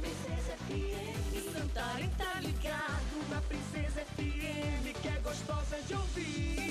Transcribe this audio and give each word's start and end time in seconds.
Princesa 0.00 0.56
FM. 0.66 1.52
Santarém 1.52 2.08
tá 2.10 2.40
ligado 2.40 3.30
na 3.30 3.40
Princesa 3.42 4.00
FM, 4.16 5.00
que 5.00 5.08
é 5.08 5.20
gostosa 5.22 5.76
de 5.86 5.94
ouvir. 5.94 6.64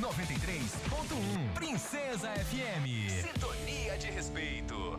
93.1 0.00 1.54
Princesa 1.54 2.28
FM. 2.30 3.10
Sintonia 3.22 3.98
de 3.98 4.06
respeito. 4.10 4.98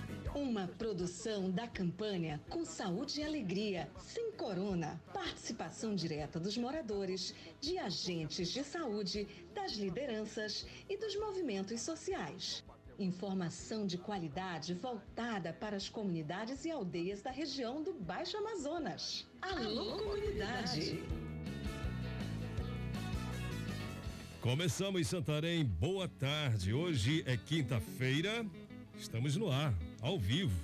Uma 0.33 0.65
produção 0.65 1.51
da 1.51 1.67
campanha 1.67 2.41
Com 2.49 2.63
Saúde 2.63 3.19
e 3.19 3.23
Alegria, 3.23 3.91
sem 3.99 4.31
corona. 4.31 5.01
Participação 5.13 5.93
direta 5.93 6.39
dos 6.39 6.57
moradores, 6.57 7.35
de 7.59 7.77
agentes 7.77 8.49
de 8.49 8.63
saúde, 8.63 9.27
das 9.53 9.73
lideranças 9.73 10.65
e 10.89 10.97
dos 10.97 11.17
movimentos 11.17 11.81
sociais. 11.81 12.63
Informação 12.97 13.85
de 13.85 13.97
qualidade 13.97 14.73
voltada 14.73 15.51
para 15.51 15.75
as 15.75 15.89
comunidades 15.89 16.63
e 16.63 16.71
aldeias 16.71 17.21
da 17.21 17.31
região 17.31 17.83
do 17.83 17.93
Baixo 17.93 18.37
Amazonas. 18.37 19.27
Alô, 19.41 19.97
comunidade! 19.97 21.03
Começamos 24.39 25.01
em 25.01 25.03
Santarém, 25.03 25.65
boa 25.65 26.07
tarde. 26.07 26.73
Hoje 26.73 27.21
é 27.27 27.35
quinta-feira, 27.35 28.45
estamos 28.97 29.35
no 29.35 29.51
ar, 29.51 29.71
ao 30.01 30.19
vivo. 30.19 30.59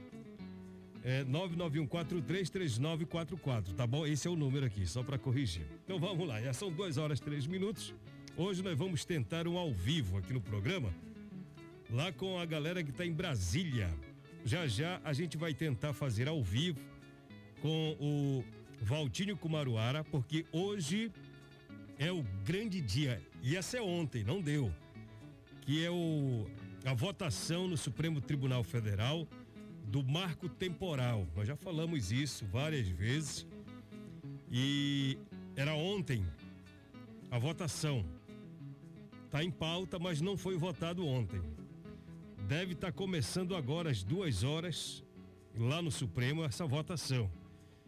é 1.04 1.24
991433944, 1.26 3.76
tá 3.76 3.86
bom? 3.86 4.06
Esse 4.06 4.26
é 4.28 4.32
o 4.32 4.36
número 4.36 4.66
aqui, 4.66 4.88
só 4.88 5.04
para 5.04 5.18
corrigir. 5.18 5.66
Então 5.84 6.00
vamos 6.00 6.26
lá, 6.28 6.42
já 6.42 6.54
são 6.54 6.72
duas 6.72 6.98
horas 6.98 7.20
três 7.20 7.46
minutos. 7.46 7.94
Hoje 8.38 8.64
nós 8.64 8.78
vamos 8.78 9.04
tentar 9.04 9.46
um 9.48 9.58
ao 9.58 9.74
vivo 9.74 10.18
aqui 10.18 10.32
no 10.34 10.42
programa, 10.42 10.94
lá 11.92 12.12
com 12.14 12.40
a 12.40 12.46
galera 12.46 12.84
que 12.84 12.90
está 12.90 13.06
em 13.06 13.12
Brasília. 13.12 13.94
Já 14.46 14.66
já 14.66 15.00
a 15.04 15.14
gente 15.14 15.38
vai 15.38 15.54
tentar 15.54 15.94
fazer 15.94 16.28
ao 16.28 16.42
vivo 16.42 16.80
com 17.62 17.96
o 18.00 18.44
Valtinho 18.82 19.38
Kumaruara, 19.38 20.04
porque 20.06 20.46
hoje 20.52 21.12
é 21.98 22.12
o 22.12 22.24
grande 22.46 22.82
dia. 22.82 23.22
Ia 23.42 23.62
ser 23.62 23.82
ontem, 23.82 24.24
não 24.24 24.42
deu. 24.42 24.74
Que 25.62 25.86
é 25.86 25.92
o, 25.92 26.46
a 26.86 26.94
votação 26.94 27.68
no 27.68 27.78
Supremo 27.78 28.20
Tribunal 28.20 28.64
Federal 28.64 29.28
do 29.86 30.04
marco 30.04 30.50
temporal. 30.50 31.26
Nós 31.36 31.48
já 31.48 31.56
falamos 31.56 32.12
isso 32.12 32.46
várias 32.46 32.88
vezes. 32.88 33.48
E 34.52 35.18
era 35.56 35.74
ontem 35.74 36.26
a 37.32 37.40
votação. 37.40 38.06
Está 39.26 39.44
em 39.44 39.50
pauta, 39.50 39.98
mas 39.98 40.20
não 40.20 40.38
foi 40.38 40.58
votado 40.58 41.06
ontem. 41.06 41.42
Deve 42.48 42.74
estar 42.74 42.88
tá 42.88 42.94
começando 42.94 43.56
agora 43.56 43.90
às 43.90 44.04
duas 44.04 44.44
horas, 44.44 45.04
lá 45.58 45.82
no 45.82 45.90
Supremo, 45.90 46.44
essa 46.44 46.66
votação. 46.66 47.32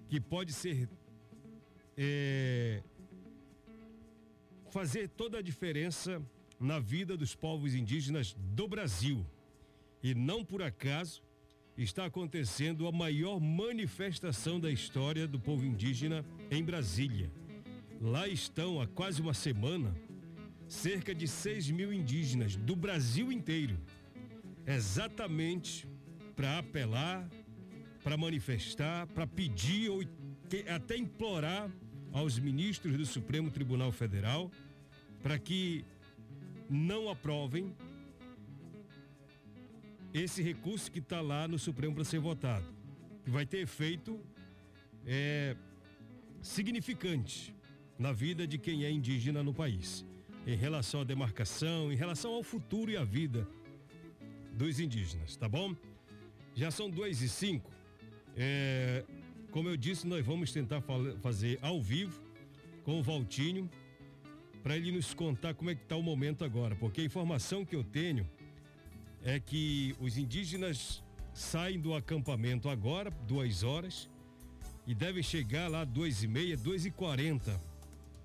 Que 0.07 0.19
pode 0.19 0.53
ser. 0.53 0.89
É, 1.97 2.81
fazer 4.69 5.07
toda 5.09 5.37
a 5.37 5.41
diferença 5.41 6.21
na 6.65 6.79
vida 6.79 7.15
dos 7.15 7.35
povos 7.35 7.75
indígenas 7.75 8.35
do 8.39 8.67
Brasil. 8.67 9.23
E 10.01 10.15
não 10.15 10.43
por 10.43 10.63
acaso 10.63 11.21
está 11.77 12.05
acontecendo 12.05 12.87
a 12.87 12.91
maior 12.91 13.39
manifestação 13.39 14.59
da 14.59 14.71
história 14.71 15.27
do 15.27 15.39
povo 15.39 15.63
indígena 15.63 16.25
em 16.49 16.63
Brasília. 16.63 17.31
Lá 18.01 18.27
estão 18.27 18.81
há 18.81 18.87
quase 18.87 19.21
uma 19.21 19.33
semana 19.33 19.95
cerca 20.67 21.13
de 21.13 21.27
6 21.27 21.69
mil 21.69 21.93
indígenas 21.93 22.55
do 22.55 22.75
Brasil 22.75 23.31
inteiro, 23.31 23.77
exatamente 24.65 25.87
para 26.35 26.57
apelar, 26.57 27.29
para 28.03 28.17
manifestar, 28.17 29.05
para 29.07 29.27
pedir 29.27 29.89
ou 29.89 30.01
até 30.73 30.97
implorar 30.97 31.71
aos 32.11 32.39
ministros 32.39 32.97
do 32.97 33.05
Supremo 33.05 33.51
Tribunal 33.51 33.91
Federal 33.91 34.51
para 35.21 35.39
que 35.39 35.83
não 36.69 37.09
aprovem 37.09 37.75
esse 40.13 40.41
recurso 40.41 40.91
que 40.91 40.99
está 40.99 41.21
lá 41.21 41.47
no 41.47 41.59
Supremo 41.59 41.93
para 41.95 42.03
ser 42.03 42.19
votado, 42.19 42.65
que 43.23 43.29
vai 43.29 43.45
ter 43.45 43.59
efeito 43.59 44.19
é, 45.05 45.55
significante 46.41 47.53
na 47.99 48.11
vida 48.11 48.47
de 48.47 48.57
quem 48.57 48.85
é 48.85 48.91
indígena 48.91 49.43
no 49.43 49.53
país, 49.53 50.05
em 50.47 50.55
relação 50.55 51.01
à 51.01 51.03
demarcação, 51.03 51.91
em 51.91 51.95
relação 51.95 52.33
ao 52.33 52.43
futuro 52.43 52.91
e 52.91 52.97
à 52.97 53.03
vida 53.03 53.47
dos 54.53 54.79
indígenas, 54.79 55.35
tá 55.35 55.49
bom? 55.49 55.75
Já 56.53 56.71
são 56.71 56.89
duas 56.89 57.21
e 57.21 57.27
cinco. 57.27 57.69
É, 58.37 59.03
como 59.51 59.67
eu 59.67 59.75
disse, 59.75 60.07
nós 60.07 60.25
vamos 60.25 60.51
tentar 60.51 60.81
fazer 61.21 61.59
ao 61.61 61.81
vivo 61.81 62.21
com 62.83 62.99
o 62.99 63.03
Valtinho 63.03 63.69
para 64.65 64.75
ele 64.75 64.91
nos 64.91 65.13
contar 65.13 65.53
como 65.53 65.69
é 65.69 65.75
que 65.75 65.83
está 65.83 65.95
o 65.95 66.01
momento 66.01 66.43
agora, 66.43 66.75
porque 66.75 67.01
a 67.01 67.03
informação 67.03 67.63
que 67.63 67.75
eu 67.75 67.83
tenho 67.83 68.27
é 69.23 69.39
que 69.39 69.95
os 69.99 70.17
indígenas 70.17 71.03
saem 71.35 71.79
do 71.79 71.93
acampamento 71.93 72.67
agora, 72.67 73.11
duas 73.27 73.61
horas, 73.61 74.09
e 74.87 74.95
devem 74.95 75.21
chegar 75.21 75.69
lá 75.69 75.85
duas 75.85 76.23
e 76.23 76.27
meia, 76.27 76.57
duas 76.57 76.83
e 76.83 76.89
quarenta, 76.89 77.61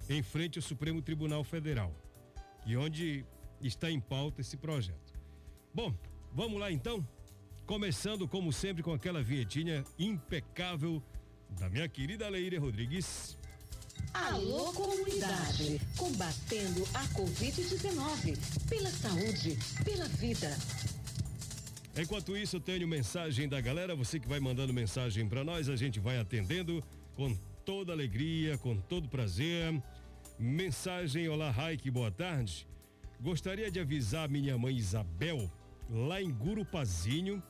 em 0.09 0.23
frente 0.23 0.59
ao 0.59 0.63
Supremo 0.63 1.03
Tribunal 1.03 1.45
Federal, 1.45 1.95
e 2.65 2.75
onde 2.75 3.23
está 3.61 3.91
em 3.91 4.01
pauta 4.01 4.41
esse 4.41 4.57
projeto. 4.57 5.13
Bom, 5.75 5.95
vamos 6.33 6.59
lá 6.59 6.73
então, 6.73 7.07
começando 7.67 8.27
como 8.27 8.51
sempre 8.51 8.83
com 8.83 8.95
aquela 8.95 9.23
vinhetinha 9.23 9.85
impecável 9.99 11.03
da 11.51 11.69
minha 11.69 11.87
querida 11.87 12.31
Leire 12.31 12.57
Rodrigues. 12.57 13.39
Alô 14.13 14.73
Comunidade, 14.73 15.81
combatendo 15.97 16.83
a 16.95 17.05
Covid-19, 17.09 18.37
pela 18.69 18.91
saúde, 18.91 19.59
pela 19.85 20.07
vida. 20.09 20.57
Enquanto 21.97 22.37
isso, 22.37 22.57
eu 22.57 22.61
tenho 22.61 22.87
mensagem 22.87 23.49
da 23.49 23.61
galera, 23.61 23.95
você 23.95 24.21
que 24.21 24.29
vai 24.29 24.41
mandando 24.41 24.73
mensagem 24.73 25.29
para 25.29 25.45
nós, 25.45 25.69
a 25.69 25.77
gente 25.77 25.99
vai 25.99 26.19
atendendo 26.19 26.83
com 27.15 27.37
toda 27.65 27.93
alegria, 27.93 28.57
com 28.59 28.77
todo 28.77 29.09
prazer. 29.09 29.83
Mensagem, 30.39 31.29
olá 31.29 31.51
Raik, 31.51 31.91
boa 31.91 32.11
tarde. 32.11 32.67
Gostaria 33.21 33.71
de 33.71 33.79
avisar 33.79 34.29
minha 34.29 34.57
mãe 34.57 34.77
Isabel, 34.77 35.51
lá 35.91 36.23
em 36.23 36.31
Gurupazinho, 36.31 37.43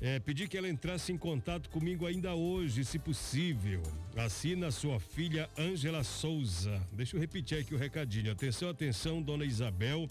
é, 0.00 0.18
pedir 0.18 0.48
que 0.48 0.56
ela 0.56 0.68
entrasse 0.68 1.12
em 1.12 1.18
contato 1.18 1.68
comigo 1.68 2.06
ainda 2.06 2.34
hoje, 2.34 2.84
se 2.84 2.98
possível. 2.98 3.82
Assina 4.16 4.70
sua 4.70 4.98
filha 4.98 5.48
Ângela 5.58 6.02
Souza. 6.02 6.80
Deixa 6.90 7.16
eu 7.16 7.20
repetir 7.20 7.58
aqui 7.58 7.74
o 7.74 7.78
recadinho. 7.78 8.32
Atenção, 8.32 8.70
atenção, 8.70 9.20
dona 9.20 9.44
Isabel, 9.44 10.08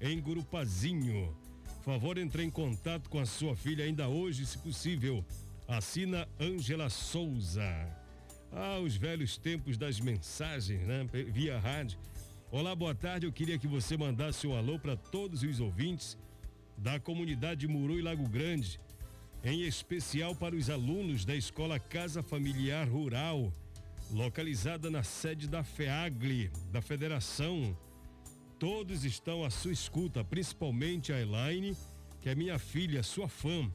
em 0.00 0.18
Gurupazinho. 0.18 1.36
Favor, 1.82 2.16
entre 2.16 2.42
em 2.42 2.50
contato 2.50 3.10
com 3.10 3.18
a 3.18 3.26
sua 3.26 3.54
filha 3.54 3.84
ainda 3.84 4.08
hoje, 4.08 4.46
se 4.46 4.56
possível. 4.58 5.24
Assina 5.68 6.26
Ângela 6.40 6.88
Souza. 6.88 7.62
Ah, 8.50 8.78
os 8.78 8.96
velhos 8.96 9.36
tempos 9.36 9.76
das 9.76 10.00
mensagens, 10.00 10.80
né? 10.86 11.06
Via 11.28 11.58
rádio. 11.58 11.98
Olá, 12.50 12.74
boa 12.74 12.94
tarde. 12.94 13.26
Eu 13.26 13.32
queria 13.32 13.58
que 13.58 13.68
você 13.68 13.96
mandasse 13.96 14.46
um 14.46 14.56
alô 14.56 14.78
para 14.78 14.96
todos 14.96 15.42
os 15.42 15.60
ouvintes 15.60 16.18
da 16.76 16.98
comunidade 16.98 17.68
Muru 17.68 17.98
e 17.98 18.02
Lago 18.02 18.26
Grande, 18.28 18.80
em 19.42 19.62
especial 19.62 20.34
para 20.34 20.54
os 20.54 20.68
alunos 20.68 21.24
da 21.24 21.34
Escola 21.34 21.78
Casa 21.78 22.22
Familiar 22.22 22.86
Rural, 22.86 23.52
localizada 24.10 24.90
na 24.90 25.02
sede 25.02 25.48
da 25.48 25.64
FEAGLE, 25.64 26.50
da 26.70 26.82
Federação. 26.82 27.76
Todos 28.58 29.04
estão 29.04 29.42
à 29.42 29.48
sua 29.48 29.72
escuta, 29.72 30.22
principalmente 30.22 31.12
a 31.12 31.20
Elaine, 31.20 31.74
que 32.20 32.28
é 32.28 32.34
minha 32.34 32.58
filha, 32.58 33.02
sua 33.02 33.28
fã. 33.28 33.72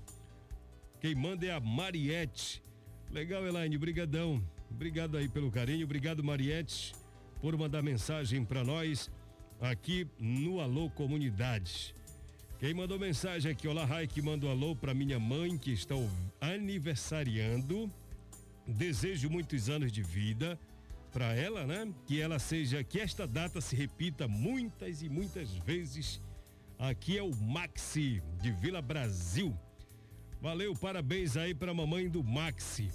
Quem 1.00 1.16
manda 1.16 1.46
é 1.46 1.52
a 1.52 1.60
Mariette. 1.60 2.62
Legal, 3.10 3.46
Elaine, 3.46 3.78
brigadão. 3.78 4.44
Obrigado 4.70 5.18
aí 5.18 5.28
pelo 5.28 5.50
carinho, 5.50 5.86
obrigado 5.86 6.24
Mariette 6.24 6.94
por 7.42 7.56
mandar 7.58 7.82
mensagem 7.82 8.44
para 8.44 8.64
nós 8.64 9.10
aqui 9.62 10.08
no 10.20 10.60
Alô 10.60 10.90
Comunidade. 10.90 11.96
Quem 12.66 12.74
mandou 12.74 12.98
mensagem 12.98 13.52
aqui, 13.52 13.68
olá 13.68 13.86
Rai, 13.86 14.08
que 14.08 14.24
mandou 14.24 14.50
alô 14.50 14.76
para 14.76 14.92
minha 14.92 15.20
mãe 15.20 15.56
que 15.56 15.72
está 15.72 15.94
aniversariando. 16.42 17.94
Desejo 18.66 19.30
muitos 19.30 19.70
anos 19.70 19.92
de 19.92 20.02
vida 20.02 20.60
para 21.14 21.36
ela, 21.36 21.64
né? 21.68 21.88
Que 22.08 22.20
ela 22.20 22.40
seja, 22.40 22.84
que 22.84 23.00
esta 23.00 23.28
data 23.28 23.62
se 23.62 23.76
repita 23.76 24.28
muitas 24.28 25.04
e 25.04 25.10
muitas 25.10 25.52
vezes. 25.58 26.20
Aqui 26.80 27.20
é 27.20 27.22
o 27.22 27.36
Maxi 27.36 28.20
de 28.42 28.50
Vila 28.50 28.82
Brasil. 28.82 29.56
Valeu, 30.42 30.74
parabéns 30.74 31.38
aí 31.38 31.54
para 31.54 31.70
a 31.70 31.76
mamãe 31.76 32.10
do 32.10 32.24
Maxi. 32.24 32.90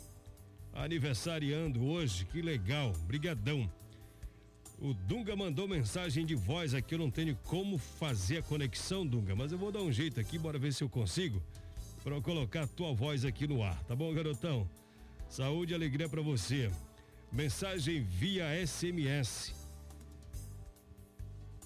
Aniversariando 0.73 1.85
hoje, 1.85 2.25
que 2.25 2.43
legal. 2.43 2.93
Brigadão. 3.07 3.71
O 4.81 4.95
Dunga 4.95 5.37
mandou 5.37 5.69
mensagem 5.69 6.25
de 6.25 6.35
voz 6.35 6.73
aqui, 6.73 6.95
eu 6.95 6.99
não 6.99 7.11
tenho 7.11 7.37
como 7.45 7.77
fazer 7.77 8.39
a 8.39 8.43
conexão, 8.43 9.07
Dunga, 9.07 9.37
mas 9.37 9.53
eu 9.53 9.59
vou 9.59 9.71
dar 9.71 9.83
um 9.83 9.93
jeito 9.93 10.19
aqui, 10.19 10.39
bora 10.39 10.59
ver 10.59 10.73
se 10.73 10.83
eu 10.83 10.89
consigo 10.89 11.43
para 12.03 12.19
colocar 12.23 12.63
a 12.63 12.67
tua 12.67 12.95
voz 12.95 13.27
aqui 13.27 13.47
no 13.47 13.63
ar, 13.63 13.79
tá 13.85 13.95
bom, 13.95 14.11
garotão? 14.15 14.67
Saúde 15.29 15.73
e 15.73 15.75
alegria 15.75 16.09
para 16.09 16.23
você. 16.23 16.71
Mensagem 17.31 18.03
via 18.03 18.47
SMS. 18.67 19.55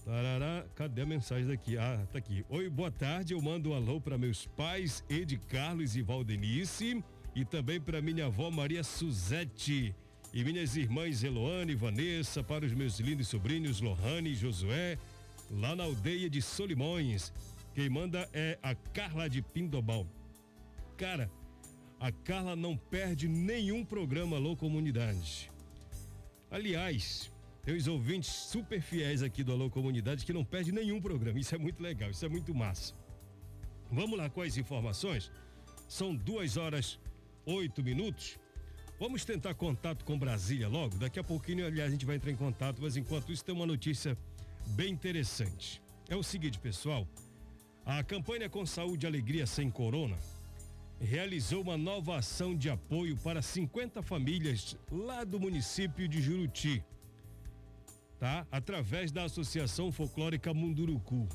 Tarará, 0.04 0.66
cadê 0.74 1.02
a 1.02 1.06
mensagem 1.06 1.46
daqui? 1.46 1.78
Ah, 1.78 2.04
tá 2.12 2.18
aqui. 2.18 2.44
Oi, 2.48 2.68
boa 2.68 2.90
tarde. 2.90 3.32
Eu 3.32 3.40
mando 3.40 3.70
um 3.70 3.74
alô 3.74 4.00
para 4.00 4.18
meus 4.18 4.44
pais, 4.44 5.02
Ed 5.08 5.38
Carlos 5.48 5.96
e 5.96 6.02
Valdenice, 6.02 7.02
e 7.34 7.44
também 7.44 7.80
para 7.80 8.02
minha 8.02 8.26
avó 8.26 8.50
Maria 8.50 8.82
Suzete 8.82 9.94
e 10.34 10.42
minhas 10.42 10.76
irmãs 10.76 11.22
Eloane 11.22 11.72
e 11.72 11.76
Vanessa, 11.76 12.42
para 12.42 12.66
os 12.66 12.72
meus 12.72 12.98
lindos 12.98 13.28
sobrinhos 13.28 13.80
Lohane 13.80 14.30
e 14.30 14.34
Josué, 14.34 14.98
lá 15.48 15.76
na 15.76 15.84
aldeia 15.84 16.28
de 16.28 16.42
Solimões. 16.42 17.32
Quem 17.72 17.88
manda 17.88 18.28
é 18.32 18.58
a 18.60 18.74
Carla 18.74 19.30
de 19.30 19.40
Pindobal. 19.40 20.04
Cara, 20.96 21.30
a 22.00 22.10
Carla 22.10 22.56
não 22.56 22.76
perde 22.76 23.28
nenhum 23.28 23.84
programa 23.84 24.34
Alô 24.34 24.56
Comunidade. 24.56 25.52
Aliás, 26.50 27.30
tem 27.62 27.76
os 27.76 27.86
ouvintes 27.86 28.28
super 28.28 28.82
fiéis 28.82 29.22
aqui 29.22 29.44
do 29.44 29.52
Alô 29.52 29.70
Comunidade 29.70 30.26
que 30.26 30.32
não 30.32 30.44
perde 30.44 30.72
nenhum 30.72 31.00
programa. 31.00 31.38
Isso 31.38 31.54
é 31.54 31.58
muito 31.58 31.80
legal, 31.80 32.10
isso 32.10 32.26
é 32.26 32.28
muito 32.28 32.52
massa. 32.52 32.92
Vamos 33.88 34.18
lá 34.18 34.28
com 34.28 34.42
as 34.42 34.56
informações? 34.56 35.30
São 35.86 36.12
duas 36.12 36.56
horas, 36.56 36.98
oito 37.46 37.84
minutos. 37.84 38.36
Vamos 38.98 39.24
tentar 39.24 39.54
contato 39.54 40.04
com 40.04 40.18
Brasília 40.18 40.68
logo. 40.68 40.96
Daqui 40.96 41.18
a 41.18 41.24
pouquinho, 41.24 41.66
aliás, 41.66 41.88
a 41.88 41.92
gente 41.92 42.06
vai 42.06 42.16
entrar 42.16 42.30
em 42.30 42.36
contato, 42.36 42.80
mas 42.80 42.96
enquanto 42.96 43.32
isso 43.32 43.44
tem 43.44 43.54
uma 43.54 43.66
notícia 43.66 44.16
bem 44.68 44.92
interessante. 44.92 45.82
É 46.08 46.14
o 46.14 46.22
seguinte, 46.22 46.58
pessoal. 46.58 47.06
A 47.84 48.02
campanha 48.04 48.48
com 48.48 48.64
saúde 48.64 49.04
e 49.04 49.08
alegria 49.08 49.46
sem 49.46 49.70
corona 49.70 50.16
realizou 51.00 51.60
uma 51.60 51.76
nova 51.76 52.16
ação 52.16 52.56
de 52.56 52.70
apoio 52.70 53.16
para 53.16 53.42
50 53.42 54.00
famílias 54.00 54.76
lá 54.90 55.24
do 55.24 55.38
município 55.40 56.08
de 56.08 56.22
Juruti, 56.22 56.82
tá? 58.18 58.46
Através 58.50 59.10
da 59.10 59.24
Associação 59.24 59.92
Folclórica 59.92 60.54
Munduruku. 60.54 61.28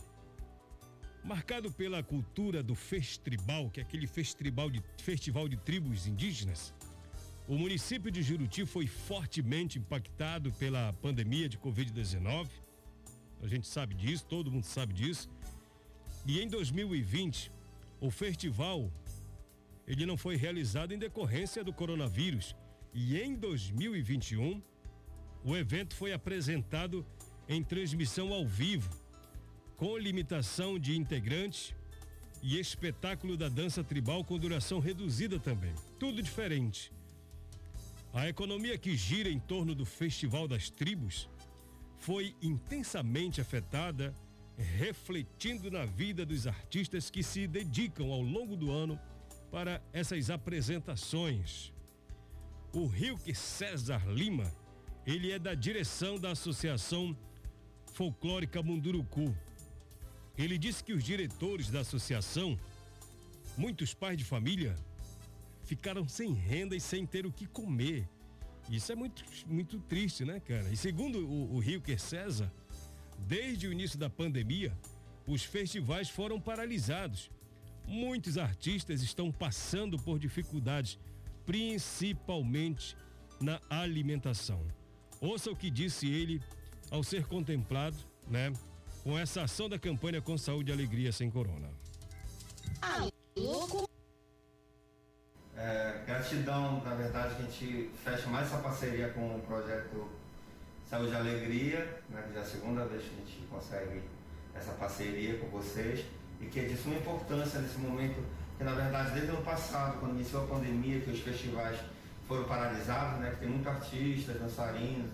Marcado 1.24 1.72
pela 1.72 2.02
cultura 2.02 2.64
do 2.64 2.74
festival, 2.74 3.70
que 3.70 3.82
é 3.82 3.84
aquele 3.84 4.08
festival 4.08 4.72
de, 4.72 4.82
festival 4.98 5.48
de 5.50 5.58
tribos 5.58 6.08
indígenas, 6.08 6.74
o 7.50 7.58
município 7.58 8.12
de 8.12 8.22
Juruti 8.22 8.64
foi 8.64 8.86
fortemente 8.86 9.80
impactado 9.80 10.52
pela 10.52 10.94
pandemia 11.02 11.50
de 11.50 11.58
Covid-19. 11.58 12.48
A 13.42 13.48
gente 13.48 13.66
sabe 13.66 13.96
disso, 13.96 14.24
todo 14.26 14.52
mundo 14.52 14.66
sabe 14.66 14.94
disso. 14.94 15.28
E 16.28 16.40
em 16.40 16.48
2020, 16.48 17.52
o 18.00 18.12
festival 18.12 18.94
ele 19.88 20.06
não 20.06 20.16
foi 20.16 20.36
realizado 20.36 20.94
em 20.94 21.00
decorrência 21.00 21.64
do 21.64 21.74
coronavírus. 21.74 22.56
E 22.94 23.20
em 23.20 23.34
2021, 23.34 24.62
o 25.44 25.58
evento 25.58 25.96
foi 25.96 26.14
apresentado 26.14 27.04
em 27.48 27.64
transmissão 27.64 28.32
ao 28.32 28.46
vivo, 28.46 28.92
com 29.76 29.98
limitação 29.98 30.78
de 30.78 30.96
integrantes 30.96 31.74
e 32.44 32.60
espetáculo 32.60 33.36
da 33.36 33.50
dança 33.50 33.84
tribal 33.84 34.24
com 34.24 34.38
duração 34.38 34.80
reduzida 34.80 35.40
também. 35.40 35.74
Tudo 35.98 36.22
diferente. 36.22 36.92
A 38.12 38.28
economia 38.28 38.78
que 38.78 38.98
gira 38.98 39.30
em 39.30 39.40
torno 39.40 39.76
do 39.76 39.86
Festival 39.86 40.48
das 40.48 40.70
Tribos 40.70 41.30
foi 42.00 42.36
intensamente 42.42 43.40
afetada, 43.40 44.16
refletindo 44.58 45.70
na 45.70 45.86
vida 45.86 46.26
dos 46.26 46.48
artistas 46.48 47.12
que 47.12 47.22
se 47.22 47.46
dedicam 47.46 48.12
ao 48.12 48.22
longo 48.22 48.56
do 48.58 48.72
ano 48.72 49.00
para 49.52 49.80
essas 49.94 50.32
apresentações. 50.32 51.72
O 52.74 52.88
Rilke 52.88 53.34
César 53.36 54.04
Lima, 54.08 54.52
ele 55.06 55.32
é 55.32 55.38
da 55.38 55.54
direção 55.54 56.20
da 56.20 56.32
Associação 56.32 57.16
Folclórica 57.94 58.64
Munduruku. 58.64 59.36
Ele 60.36 60.58
disse 60.58 60.84
que 60.84 60.94
os 60.94 61.04
diretores 61.04 61.70
da 61.70 61.82
associação, 61.82 62.60
muitos 63.56 63.94
pais 63.94 64.18
de 64.18 64.24
família, 64.24 64.76
ficaram 65.70 66.10
sem 66.10 66.34
renda 66.34 66.76
e 66.76 66.80
sem 66.80 67.06
ter 67.06 67.28
o 67.28 67.32
que 67.32 67.46
comer. 67.46 68.10
Isso 68.68 68.92
é 68.92 68.96
muito, 68.96 69.24
muito 69.46 69.80
triste, 69.82 70.26
né, 70.26 70.40
cara? 70.40 70.68
E 70.72 70.76
segundo 70.76 71.20
o, 71.20 71.56
o 71.56 71.60
Rio 71.60 71.82
César, 71.98 72.52
desde 73.20 73.68
o 73.68 73.72
início 73.72 74.00
da 74.00 74.10
pandemia, 74.10 74.76
os 75.28 75.44
festivais 75.44 76.10
foram 76.10 76.42
paralisados. 76.42 77.30
Muitos 77.86 78.36
artistas 78.38 79.04
estão 79.04 79.32
passando 79.32 80.00
por 80.00 80.18
dificuldades, 80.18 80.98
principalmente 81.46 82.98
na 83.40 83.62
alimentação. 83.70 84.66
Ouça 85.22 85.52
o 85.52 85.56
que 85.56 85.70
disse 85.70 86.08
ele 86.08 86.42
ao 86.90 87.04
ser 87.04 87.26
contemplado, 87.28 87.98
né, 88.28 88.52
com 89.04 89.18
essa 89.18 89.44
ação 89.44 89.70
da 89.70 89.78
campanha 89.78 90.20
com 90.20 90.36
saúde 90.36 90.72
e 90.72 90.74
alegria 90.74 91.12
sem 91.12 91.30
corona. 91.30 91.70
É, 95.60 96.04
gratidão, 96.08 96.82
na 96.86 96.96
verdade, 96.96 97.36
que 97.36 97.42
a 97.42 97.46
gente 97.46 97.92
fecha 98.04 98.28
mais 98.30 98.48
essa 98.48 98.58
parceria 98.60 99.10
com 99.10 99.36
o 99.36 99.42
projeto 99.42 100.08
Saúde 100.90 101.12
e 101.12 101.16
Alegria, 101.16 102.02
né, 102.10 102.24
que 102.28 102.34
já 102.34 102.40
é 102.40 102.44
a 102.44 102.46
segunda 102.46 102.86
vez 102.86 103.04
que 103.04 103.10
a 103.10 103.26
gente 103.26 103.48
consegue 103.48 104.02
essa 104.56 104.72
parceria 104.72 105.38
com 105.38 105.48
vocês 105.48 106.06
e 106.42 106.46
que 106.46 106.62
é 106.62 106.64
de 106.64 106.78
suma 106.78 106.96
importância 106.96 107.60
nesse 107.60 107.78
momento, 107.78 108.24
que 108.58 108.64
na 108.64 108.74
verdade 108.74 109.12
desde 109.12 109.32
o 109.32 109.36
ano 109.36 109.44
passado, 109.44 110.00
quando 110.00 110.16
iniciou 110.16 110.46
a 110.46 110.48
pandemia, 110.48 111.02
que 111.02 111.12
os 111.12 111.20
festivais 111.20 111.78
foram 112.28 112.46
paralisados, 112.46 113.20
né, 113.20 113.32
que 113.32 113.42
tem 113.42 113.50
muitos 113.50 113.68
artistas, 113.68 114.40
dançarinos, 114.40 115.12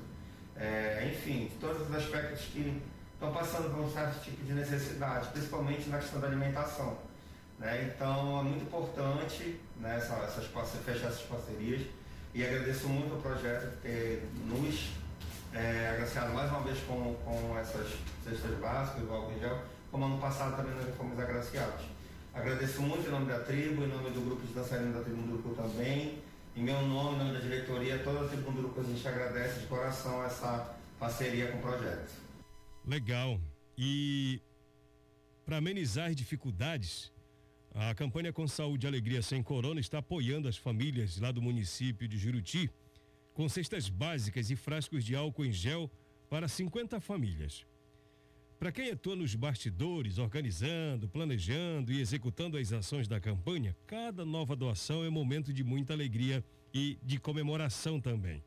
é, 0.56 1.12
enfim, 1.12 1.52
todos 1.60 1.90
os 1.90 1.96
aspectos 1.96 2.42
que 2.46 2.82
estão 3.14 3.34
passando 3.34 3.74
por 3.74 3.84
um 3.84 3.92
certo 3.92 4.24
tipo 4.24 4.46
de 4.46 4.54
necessidade, 4.54 5.28
principalmente 5.30 5.90
na 5.90 5.98
questão 5.98 6.22
da 6.22 6.28
alimentação. 6.28 6.98
Né? 7.60 7.92
Então 7.94 8.40
é 8.40 8.44
muito 8.44 8.64
importante 8.64 9.60
né, 9.80 9.98
essa, 9.98 10.16
essas, 10.16 10.46
fechar 10.84 11.08
essas 11.08 11.22
parcerias 11.22 11.82
e 12.34 12.46
agradeço 12.46 12.88
muito 12.88 13.14
ao 13.14 13.22
projeto 13.22 13.72
por 13.72 13.82
ter 13.82 14.28
nos 14.46 14.92
é, 15.54 15.90
agraciado 15.94 16.34
mais 16.34 16.50
uma 16.52 16.62
vez 16.62 16.78
com, 16.80 17.16
com 17.24 17.58
essas 17.58 17.88
cestas 18.24 18.60
básicas, 18.60 19.08
o 19.08 19.14
álcool 19.14 19.40
gel, 19.40 19.64
como 19.90 20.06
ano 20.06 20.18
passado 20.18 20.58
também 20.58 20.76
nós 20.76 20.94
fomos 20.98 21.18
agraciados. 21.18 21.86
Agradeço 22.34 22.82
muito 22.82 23.08
em 23.08 23.12
nome 23.12 23.28
da 23.28 23.40
tribo, 23.40 23.86
em 23.86 23.88
nome 23.88 24.10
do 24.10 24.20
grupo 24.20 24.46
de 24.46 24.52
dançarinos 24.52 24.94
da 24.94 25.02
tribo 25.02 25.22
Munduruku 25.22 25.56
também, 25.56 26.22
em 26.58 26.64
meu 26.64 26.82
nome, 26.82 27.16
em 27.16 27.20
nome 27.20 27.34
da 27.34 27.40
diretoria, 27.40 28.00
toda 28.00 28.26
a 28.26 28.28
tribo 28.28 28.52
Munduruku, 28.52 28.82
a 28.82 28.84
gente 28.84 29.08
agradece 29.08 29.62
de 29.62 29.68
coração 29.68 30.24
essa 30.26 30.76
parceria 31.00 31.50
com 31.52 31.60
o 31.60 31.62
projeto. 31.62 32.12
Legal. 32.86 33.40
E 33.78 34.42
para 35.46 35.58
amenizar 35.58 36.10
as 36.10 36.16
dificuldades, 36.16 37.12
a 37.78 37.94
campanha 37.94 38.32
Com 38.32 38.48
Saúde 38.48 38.86
e 38.86 38.88
Alegria 38.88 39.22
Sem 39.22 39.44
Corona 39.44 39.82
está 39.82 39.98
apoiando 39.98 40.48
as 40.48 40.56
famílias 40.56 41.18
lá 41.18 41.30
do 41.30 41.42
município 41.42 42.08
de 42.08 42.18
Juruti 42.18 42.72
com 43.34 43.50
cestas 43.50 43.90
básicas 43.90 44.50
e 44.50 44.56
frascos 44.56 45.04
de 45.04 45.14
álcool 45.14 45.44
em 45.44 45.52
gel 45.52 45.92
para 46.30 46.48
50 46.48 47.02
famílias. 47.02 47.66
Para 48.58 48.72
quem 48.72 48.92
atua 48.92 49.18
nos 49.18 49.36
bastidores, 49.36 50.18
organizando, 50.18 51.10
planejando 51.10 51.92
e 51.92 52.00
executando 52.00 52.58
as 52.58 52.72
ações 52.72 53.10
da 53.10 53.20
campanha, 53.20 53.76
cada 53.86 54.24
nova 54.24 54.56
doação 54.56 55.04
é 55.04 55.10
momento 55.10 55.52
de 55.52 55.62
muita 55.62 55.92
alegria 55.92 56.42
e 56.74 56.98
de 57.04 57.20
comemoração 57.20 58.00
também. 58.00 58.42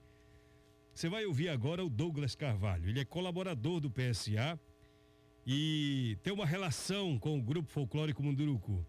Você 0.95 1.11
vai 1.11 1.27
ouvir 1.27 1.51
agora 1.51 1.85
o 1.85 1.91
Douglas 1.91 2.35
Carvalho. 2.35 2.89
Ele 2.89 3.01
é 3.01 3.05
colaborador 3.05 3.79
do 3.79 3.91
PSA 3.91 4.59
e 5.47 6.17
tem 6.23 6.33
uma 6.33 6.47
relação 6.47 7.19
com 7.19 7.39
o 7.39 7.43
Grupo 7.43 7.69
Folclórico 7.69 8.23
Munduruku. 8.23 8.85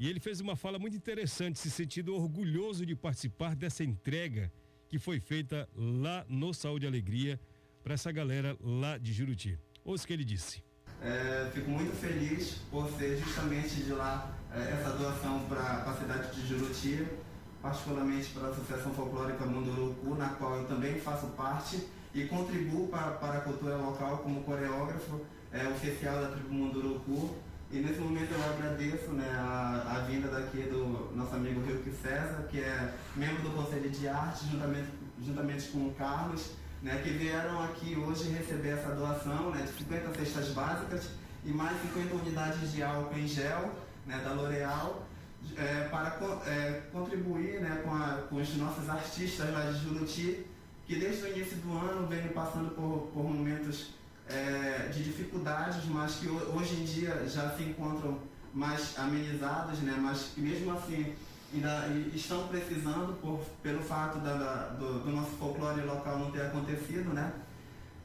E 0.00 0.08
ele 0.08 0.18
fez 0.18 0.40
uma 0.40 0.56
fala 0.56 0.78
muito 0.78 0.96
interessante, 0.96 1.58
se 1.58 1.70
sentindo 1.70 2.14
orgulhoso 2.14 2.86
de 2.86 2.96
participar 2.96 3.54
dessa 3.54 3.84
entrega 3.84 4.50
que 4.88 4.98
foi 4.98 5.20
feita 5.20 5.68
lá 5.76 6.24
no 6.26 6.54
Saúde 6.54 6.86
e 6.86 6.88
Alegria 6.88 7.38
para 7.84 7.92
essa 7.92 8.10
galera 8.10 8.56
lá 8.62 8.96
de 8.96 9.12
Juruti. 9.12 9.58
Ouça 9.84 10.04
o 10.04 10.06
que 10.06 10.14
ele 10.14 10.24
disse. 10.24 10.64
É, 11.02 11.50
fico 11.52 11.70
muito 11.70 11.94
feliz 12.00 12.62
por 12.70 12.90
ser 12.92 13.18
justamente 13.18 13.74
de 13.82 13.92
lá 13.92 14.34
é, 14.54 14.72
essa 14.72 14.96
doação 14.96 15.44
para 15.46 15.82
a 15.82 15.94
cidade 15.94 16.34
de 16.34 16.48
Juruti, 16.48 17.06
particularmente 17.60 18.30
para 18.30 18.46
a 18.46 18.50
Associação 18.52 18.94
Folclórica 18.94 19.44
Munduruku, 19.44 20.14
na 20.14 20.30
qual 20.30 20.60
eu 20.60 20.66
também 20.66 20.98
faço 20.98 21.26
parte 21.32 21.86
e 22.14 22.24
contribuo 22.24 22.88
para, 22.88 23.10
para 23.18 23.36
a 23.36 23.40
cultura 23.42 23.76
local 23.76 24.16
como 24.20 24.44
coreógrafo 24.44 25.20
é, 25.52 25.68
oficial 25.68 26.22
da 26.22 26.30
tribo 26.30 26.54
Munduruku. 26.54 27.49
E 27.72 27.78
nesse 27.78 28.00
momento 28.00 28.32
eu 28.32 28.44
agradeço 28.52 29.12
né, 29.12 29.30
a, 29.32 29.94
a 29.94 29.98
vinda 30.00 30.26
daqui 30.26 30.62
do 30.62 31.14
nosso 31.14 31.36
amigo 31.36 31.60
Rio 31.60 31.80
César, 32.02 32.48
que 32.50 32.58
é 32.58 32.94
membro 33.14 33.42
do 33.42 33.50
Conselho 33.50 33.88
de 33.88 34.08
Arte, 34.08 34.44
juntamente, 34.50 34.88
juntamente 35.24 35.68
com 35.68 35.86
o 35.86 35.94
Carlos, 35.94 36.50
né, 36.82 37.00
que 37.04 37.10
vieram 37.10 37.62
aqui 37.62 37.96
hoje 37.96 38.28
receber 38.30 38.70
essa 38.70 38.92
doação 38.92 39.52
né, 39.52 39.62
de 39.62 39.72
50 39.84 40.14
cestas 40.14 40.48
básicas 40.48 41.10
e 41.44 41.52
mais 41.52 41.80
50 41.82 42.14
unidades 42.16 42.72
de 42.72 42.82
álcool 42.82 43.16
em 43.16 43.28
gel 43.28 43.72
né, 44.04 44.20
da 44.24 44.32
L'Oréal 44.32 45.06
é, 45.56 45.88
para 45.90 46.18
é, 46.46 46.82
contribuir 46.92 47.60
né, 47.60 47.82
com, 47.84 47.94
a, 47.94 48.22
com, 48.28 48.36
os 48.36 48.56
nossos 48.56 48.88
artistas 48.88 49.48
lá 49.52 49.70
de 49.70 49.78
Juruti, 49.78 50.44
que 50.86 50.96
desde 50.96 51.22
o 51.22 51.36
início 51.36 51.56
do 51.58 51.72
ano 51.72 52.08
vem 52.08 52.26
passando 52.28 52.74
por, 52.74 53.10
por 53.14 53.22
momentos 53.22 53.94
é, 54.30 54.88
de 54.92 55.02
dificuldades, 55.02 55.84
mas 55.86 56.16
que 56.16 56.28
hoje 56.28 56.74
em 56.74 56.84
dia 56.84 57.28
já 57.28 57.50
se 57.50 57.62
encontram 57.64 58.18
mais 58.54 58.98
amenizados, 58.98 59.78
né, 59.80 59.96
mas 60.00 60.32
mesmo 60.36 60.72
assim 60.72 61.14
ainda 61.52 61.88
estão 62.14 62.46
precisando 62.48 63.20
por, 63.20 63.40
pelo 63.62 63.82
fato 63.82 64.18
da, 64.20 64.34
da, 64.34 64.68
do, 64.68 65.00
do, 65.00 65.10
nosso 65.10 65.30
folclore 65.32 65.82
local 65.82 66.18
não 66.18 66.30
ter 66.30 66.42
acontecido, 66.42 67.12
né? 67.12 67.32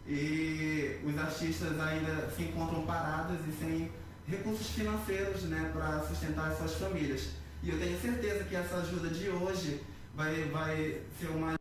E 0.07 0.99
os 1.03 1.17
artistas 1.17 1.79
ainda 1.79 2.29
se 2.35 2.43
encontram 2.43 2.85
parados 2.85 3.37
e 3.47 3.51
sem 3.59 3.91
recursos 4.27 4.69
financeiros, 4.69 5.43
né, 5.43 5.69
para 5.73 6.01
sustentar 6.03 6.55
suas 6.55 6.73
famílias. 6.75 7.29
E 7.61 7.69
eu 7.69 7.79
tenho 7.79 7.99
certeza 7.99 8.43
que 8.45 8.55
essa 8.55 8.77
ajuda 8.77 9.09
de 9.09 9.29
hoje 9.29 9.81
vai, 10.15 10.43
vai 10.45 11.01
ser 11.19 11.27
uma 11.27 11.55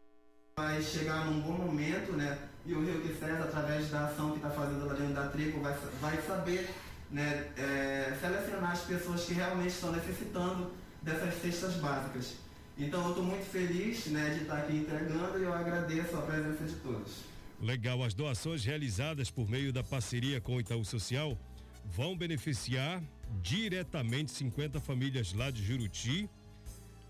vai 0.56 0.80
chegar 0.80 1.26
num 1.26 1.40
bom 1.40 1.52
momento, 1.52 2.12
né? 2.12 2.38
E 2.66 2.72
o 2.72 2.82
Rio 2.82 3.00
que 3.02 3.14
César, 3.18 3.44
através 3.44 3.90
da 3.90 4.06
ação 4.06 4.30
que 4.30 4.36
está 4.36 4.50
fazendo 4.50 4.86
lá 4.86 4.94
dentro 4.94 5.14
da 5.14 5.28
tribo, 5.28 5.60
vai, 5.60 5.76
vai 6.00 6.22
saber 6.22 6.70
né, 7.10 7.48
é, 7.56 8.16
selecionar 8.20 8.72
as 8.72 8.80
pessoas 8.82 9.24
que 9.24 9.34
realmente 9.34 9.70
estão 9.70 9.92
necessitando 9.92 10.72
dessas 11.02 11.34
cestas 11.42 11.74
básicas. 11.74 12.36
Então 12.78 13.02
eu 13.04 13.10
estou 13.10 13.24
muito 13.24 13.44
feliz 13.44 14.06
né, 14.06 14.30
de 14.30 14.42
estar 14.42 14.58
aqui 14.58 14.76
entregando 14.76 15.38
e 15.38 15.44
eu 15.44 15.52
agradeço 15.52 16.16
a 16.16 16.22
presença 16.22 16.64
de 16.64 16.74
todos. 16.76 17.12
Legal, 17.60 18.02
as 18.02 18.14
doações 18.14 18.64
realizadas 18.64 19.30
por 19.30 19.48
meio 19.48 19.72
da 19.72 19.84
parceria 19.84 20.40
com 20.40 20.56
o 20.56 20.60
Itaú 20.60 20.84
Social 20.84 21.38
vão 21.84 22.16
beneficiar 22.16 23.02
diretamente 23.42 24.32
50 24.32 24.80
famílias 24.80 25.32
lá 25.32 25.50
de 25.50 25.62
Juruti, 25.62 26.28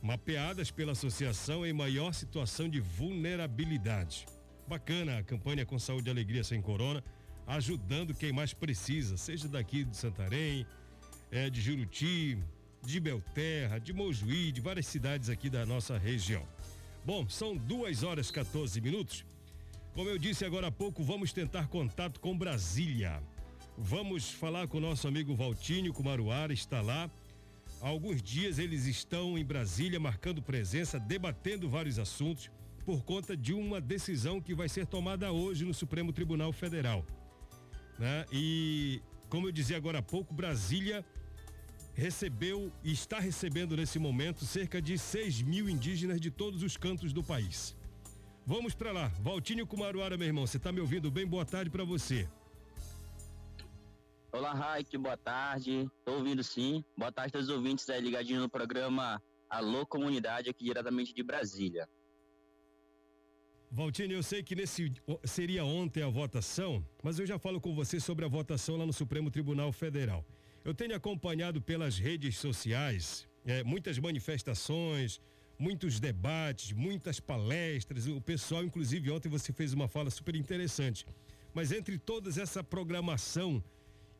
mapeadas 0.02 0.70
pela 0.70 0.92
associação 0.92 1.64
em 1.64 1.72
maior 1.72 2.12
situação 2.12 2.68
de 2.68 2.80
vulnerabilidade. 2.80 4.26
Bacana 4.66 5.18
a 5.18 5.22
campanha 5.22 5.66
com 5.66 5.78
saúde 5.78 6.08
e 6.08 6.10
alegria 6.10 6.42
sem 6.42 6.60
corona, 6.62 7.04
ajudando 7.46 8.14
quem 8.14 8.32
mais 8.32 8.54
precisa, 8.54 9.16
seja 9.18 9.46
daqui 9.46 9.84
de 9.84 9.94
Santarém, 9.94 10.66
é, 11.30 11.50
de 11.50 11.60
Juruti, 11.60 12.38
de 12.82 12.98
Belterra, 12.98 13.78
de 13.78 13.92
Mojuí, 13.92 14.50
de 14.50 14.62
várias 14.62 14.86
cidades 14.86 15.28
aqui 15.28 15.50
da 15.50 15.66
nossa 15.66 15.98
região. 15.98 16.46
Bom, 17.04 17.28
são 17.28 17.54
duas 17.54 18.02
horas 18.02 18.30
14 18.30 18.80
minutos. 18.80 19.24
Como 19.94 20.08
eu 20.08 20.16
disse 20.16 20.44
agora 20.46 20.68
há 20.68 20.72
pouco, 20.72 21.04
vamos 21.04 21.32
tentar 21.32 21.68
contato 21.68 22.18
com 22.18 22.36
Brasília. 22.36 23.22
Vamos 23.76 24.30
falar 24.30 24.66
com 24.66 24.78
o 24.78 24.80
nosso 24.80 25.06
amigo 25.06 25.34
Valtinho 25.34 25.92
Kumaruara, 25.92 26.54
está 26.54 26.80
lá. 26.80 27.10
Há 27.82 27.88
alguns 27.88 28.22
dias 28.22 28.58
eles 28.58 28.86
estão 28.86 29.36
em 29.36 29.44
Brasília 29.44 30.00
marcando 30.00 30.40
presença, 30.40 30.98
debatendo 30.98 31.68
vários 31.68 31.98
assuntos 31.98 32.50
por 32.84 33.02
conta 33.02 33.36
de 33.36 33.52
uma 33.52 33.80
decisão 33.80 34.40
que 34.40 34.54
vai 34.54 34.68
ser 34.68 34.86
tomada 34.86 35.32
hoje 35.32 35.64
no 35.64 35.72
Supremo 35.72 36.12
Tribunal 36.12 36.52
Federal. 36.52 37.04
Né? 37.98 38.26
E, 38.30 39.00
como 39.28 39.48
eu 39.48 39.52
dizia 39.52 39.76
agora 39.76 39.98
há 39.98 40.02
pouco, 40.02 40.34
Brasília 40.34 41.04
recebeu 41.94 42.72
e 42.82 42.92
está 42.92 43.18
recebendo 43.18 43.76
nesse 43.76 43.98
momento 43.98 44.44
cerca 44.44 44.82
de 44.82 44.98
6 44.98 45.42
mil 45.42 45.68
indígenas 45.68 46.20
de 46.20 46.30
todos 46.30 46.62
os 46.62 46.76
cantos 46.76 47.12
do 47.12 47.22
país. 47.22 47.76
Vamos 48.46 48.74
para 48.74 48.92
lá. 48.92 49.08
Valtinho 49.20 49.66
Kumaruara, 49.66 50.18
meu 50.18 50.26
irmão, 50.26 50.46
você 50.46 50.58
está 50.58 50.70
me 50.70 50.80
ouvindo 50.80 51.10
bem? 51.10 51.26
Boa 51.26 51.46
tarde 51.46 51.70
para 51.70 51.84
você. 51.84 52.28
Olá, 54.30 54.52
Raik, 54.52 54.98
boa 54.98 55.16
tarde. 55.16 55.88
Tô 56.04 56.14
ouvindo 56.16 56.42
sim. 56.42 56.84
Boa 56.98 57.12
tarde 57.12 57.28
a 57.28 57.32
todos 57.32 57.48
os 57.48 57.54
ouvintes 57.54 57.88
aí 57.88 58.00
ligadinhos 58.00 58.42
no 58.42 58.50
programa 58.50 59.22
Alô 59.48 59.86
Comunidade, 59.86 60.50
aqui 60.50 60.64
diretamente 60.64 61.14
de 61.14 61.22
Brasília. 61.22 61.88
Valtini, 63.74 64.14
eu 64.14 64.22
sei 64.22 64.40
que 64.40 64.54
nesse 64.54 64.92
seria 65.24 65.64
ontem 65.64 66.00
a 66.00 66.08
votação, 66.08 66.86
mas 67.02 67.18
eu 67.18 67.26
já 67.26 67.40
falo 67.40 67.60
com 67.60 67.74
você 67.74 67.98
sobre 67.98 68.24
a 68.24 68.28
votação 68.28 68.76
lá 68.76 68.86
no 68.86 68.92
Supremo 68.92 69.32
Tribunal 69.32 69.72
Federal. 69.72 70.24
Eu 70.64 70.72
tenho 70.72 70.94
acompanhado 70.94 71.60
pelas 71.60 71.98
redes 71.98 72.38
sociais 72.38 73.26
é, 73.44 73.64
muitas 73.64 73.98
manifestações, 73.98 75.20
muitos 75.58 75.98
debates, 75.98 76.70
muitas 76.70 77.18
palestras. 77.18 78.06
O 78.06 78.20
pessoal, 78.20 78.62
inclusive, 78.62 79.10
ontem 79.10 79.28
você 79.28 79.52
fez 79.52 79.72
uma 79.72 79.88
fala 79.88 80.08
super 80.08 80.36
interessante. 80.36 81.04
Mas 81.52 81.72
entre 81.72 81.98
todas 81.98 82.38
essa 82.38 82.62
programação, 82.62 83.60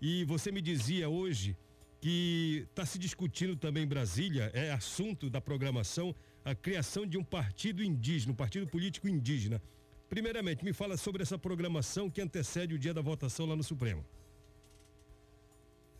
e 0.03 0.25
você 0.25 0.51
me 0.51 0.61
dizia 0.61 1.09
hoje 1.09 1.57
que 2.01 2.67
está 2.71 2.85
se 2.85 2.99
discutindo 2.99 3.55
também 3.55 3.85
em 3.85 3.87
Brasília, 3.87 4.51
é 4.53 4.73
assunto 4.73 5.31
da 5.31 5.41
programação, 5.41 6.13
a 6.45 6.55
criação 6.55 7.07
de 7.07 7.17
um 7.17 7.25
partido 7.25 7.83
indígena, 7.83 8.33
um 8.33 8.37
partido 8.37 8.67
político 8.67 9.09
indígena. 9.09 9.63
Primeiramente, 10.11 10.65
me 10.65 10.73
fala 10.73 10.97
sobre 10.97 11.23
essa 11.23 11.39
programação 11.39 12.11
que 12.11 12.21
antecede 12.21 12.75
o 12.75 12.79
dia 12.79 12.93
da 12.93 13.01
votação 13.01 13.47
lá 13.47 13.57
no 13.57 13.65
Supremo. 13.65 14.05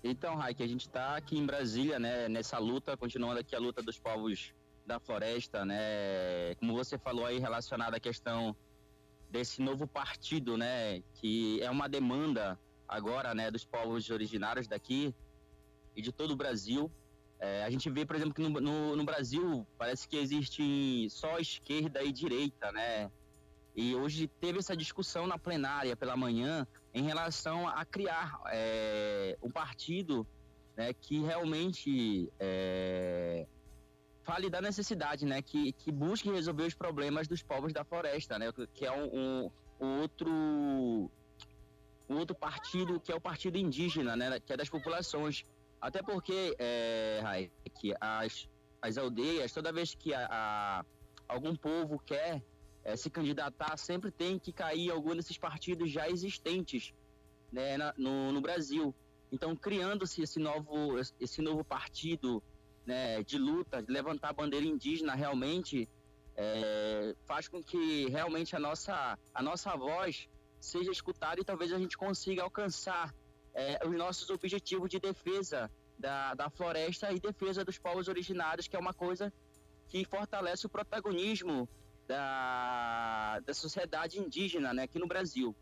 Então, 0.03 0.37
Raik, 0.37 0.63
a 0.63 0.67
gente 0.67 0.87
está 0.87 1.17
aqui 1.17 1.39
em 1.39 1.47
Brasília, 1.47 1.99
né, 1.99 2.29
nessa 2.29 2.59
luta, 2.59 2.95
continuando 2.95 3.41
aqui 3.41 3.57
a 3.57 3.59
luta 3.59 3.83
dos 3.83 3.99
povos 3.99 4.53
da 4.85 5.01
floresta, 5.01 5.65
né, 5.65 6.55
como 6.57 6.75
você 6.75 6.99
falou 6.99 7.25
aí 7.25 7.39
relacionada 7.39 7.97
à 7.97 8.01
questão 8.01 8.55
desse 9.31 9.63
novo 9.63 9.87
partido, 9.87 10.59
né, 10.59 11.03
que 11.15 11.59
é 11.63 11.71
uma 11.71 11.89
demanda 11.89 12.61
agora, 12.87 13.35
né, 13.35 13.51
dos 13.51 13.65
povos 13.65 14.11
originários 14.11 14.69
daqui 14.69 15.15
e 15.97 16.03
de 16.03 16.13
todo 16.13 16.33
o 16.33 16.37
Brasil. 16.37 16.93
É, 17.45 17.63
a 17.63 17.69
gente 17.69 17.91
vê, 17.91 18.07
por 18.07 18.17
exemplo, 18.17 18.33
que 18.33 18.41
no, 18.41 18.49
no, 18.59 18.97
no 18.97 19.05
Brasil 19.05 19.67
parece 19.77 20.09
que 20.09 20.17
existe 20.17 21.11
só 21.11 21.39
esquerda 21.39 22.03
e 22.03 22.11
direita, 22.11 22.73
né, 22.73 23.11
e 23.77 23.95
hoje 23.95 24.29
teve 24.41 24.61
essa 24.61 24.75
discussão 24.75 25.27
na 25.27 25.39
plenária 25.39 25.95
pela 25.95 26.17
manhã 26.17 26.67
em 26.95 27.03
relação 27.03 27.69
a 27.69 27.85
criar 27.85 28.41
é, 28.47 29.37
um 29.43 29.51
partido 29.51 30.27
né, 30.75 30.95
que 30.95 31.21
realmente 31.21 32.33
é, 32.41 33.47
fale 34.23 34.49
da 34.49 34.63
necessidade, 34.63 35.27
né, 35.27 35.43
que, 35.43 35.73
que 35.73 35.93
busque 35.93 36.31
resolver 36.31 36.63
os 36.63 36.75
problemas 36.75 37.29
dos 37.29 37.43
povos 37.43 37.75
da 37.75 37.85
floresta, 37.85 38.39
né, 38.39 38.51
que 38.73 38.87
é 38.87 38.93
um, 38.93 39.51
um, 39.79 40.01
outro 40.01 41.11
um 42.09 42.17
outro 42.17 42.35
partido 42.35 42.99
que 43.01 43.13
é 43.13 43.15
o 43.15 43.21
partido 43.21 43.59
indígena, 43.59 44.17
né, 44.17 44.41
que 44.41 44.51
é 44.51 44.57
das 44.57 44.71
populações. 44.71 45.45
Até 45.85 46.03
porque, 46.03 46.57
é, 46.59 47.51
que 47.79 47.95
as, 48.01 48.49
as 48.81 48.97
aldeias, 48.97 49.53
toda 49.53 49.71
vez 49.71 49.95
que 49.95 50.15
a, 50.15 50.27
a 50.31 50.85
algum 51.29 51.55
povo 51.55 51.99
quer 51.99 52.43
é, 52.83 52.97
se 52.97 53.11
candidatar, 53.11 53.77
sempre 53.77 54.11
tem 54.11 54.39
que 54.39 54.51
cair 54.51 54.91
algum 54.91 55.15
desses 55.15 55.37
partidos 55.37 55.91
já 55.91 56.09
existentes 56.09 56.95
né, 57.53 57.77
na, 57.77 57.93
no, 57.99 58.33
no, 58.33 58.41
Brasil. 58.41 58.95
Então, 59.31 59.55
criando-se 59.55 60.23
esse 60.23 60.39
novo, 60.39 60.99
esse 61.21 61.43
novo 61.43 61.63
partido 61.63 62.43
né, 62.87 63.23
de 63.23 63.37
luta, 63.37 63.83
de 63.83 63.93
levantar 63.93 64.31
a 64.31 64.33
bandeira 64.33 64.65
indígena 64.65 65.15
realmente, 65.15 65.87
é, 66.35 67.15
faz 67.27 67.47
com 67.47 67.63
que 67.63 68.09
realmente 68.09 68.57
a 68.57 68.59
nossa, 68.59 69.19
a 69.35 69.43
nossa 69.43 69.77
voz 69.77 70.31
seja 70.59 70.91
escutado 70.91 71.43
e 71.43 71.45
talvez 71.45 71.75
a 71.75 71.79
gente 71.79 71.99
consiga 71.99 72.43
alcançar 72.43 73.15
é, 73.55 73.87
os 73.87 73.97
nossos 73.97 74.29
objetivos 74.31 74.91
de 74.91 74.99
defesa 74.99 75.71
da, 75.99 76.35
da 76.35 76.51
floresta 76.51 77.13
e 77.13 77.21
defesa 77.21 77.65
dos 77.65 77.79
povos 77.79 78.09
originários, 78.09 78.67
que 78.67 78.77
é 78.77 78.79
uma 78.79 78.93
coisa 78.93 79.33
que 79.89 80.05
fortalece 80.05 80.67
o 80.67 80.69
protagonismo 80.69 81.69
da, 82.07 83.41
da 83.41 83.55
sociedade 83.55 84.19
indígena 84.19 84.75
né, 84.75 84.83
aqui 84.83 84.99
no 84.99 85.07
Brasil. 85.07 85.55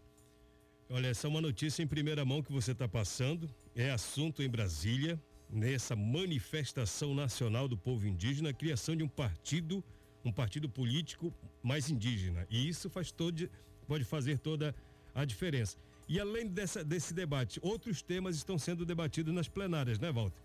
Olha, 0.88 1.08
essa 1.08 1.26
é 1.26 1.30
uma 1.30 1.40
notícia 1.40 1.82
em 1.82 1.87
primeira 1.87 2.25
mão 2.25 2.42
que 2.42 2.52
você 2.52 2.72
está 2.72 2.88
passando. 2.88 3.49
É 3.75 3.90
assunto 3.90 4.42
em 4.42 4.49
Brasília, 4.49 5.20
nessa 5.49 5.94
manifestação 5.94 7.14
nacional 7.14 7.68
do 7.68 7.76
povo 7.76 8.06
indígena, 8.06 8.50
a 8.50 8.54
criação 8.54 8.96
de 8.96 9.02
um 9.02 9.08
partido, 9.08 9.82
um 10.25 10.32
partido 10.32 10.68
político 10.68 11.32
mais 11.62 11.88
indígena. 11.90 12.46
E 12.50 12.68
isso 12.68 12.90
faz 12.90 13.11
todo, 13.12 13.49
pode 13.87 14.04
fazer 14.04 14.38
toda 14.38 14.75
a 15.14 15.25
diferença. 15.25 15.78
E 16.09 16.21
além 16.21 16.47
dessa, 16.47 16.85
desse 16.85 17.14
debate, 17.14 17.61
outros 17.62 18.02
temas 18.02 18.37
estão 18.37 18.59
sendo 18.59 18.85
debatidos 18.85 19.32
nas 19.32 19.49
plenárias, 19.49 19.99
né, 19.99 20.12
Walter? 20.12 20.42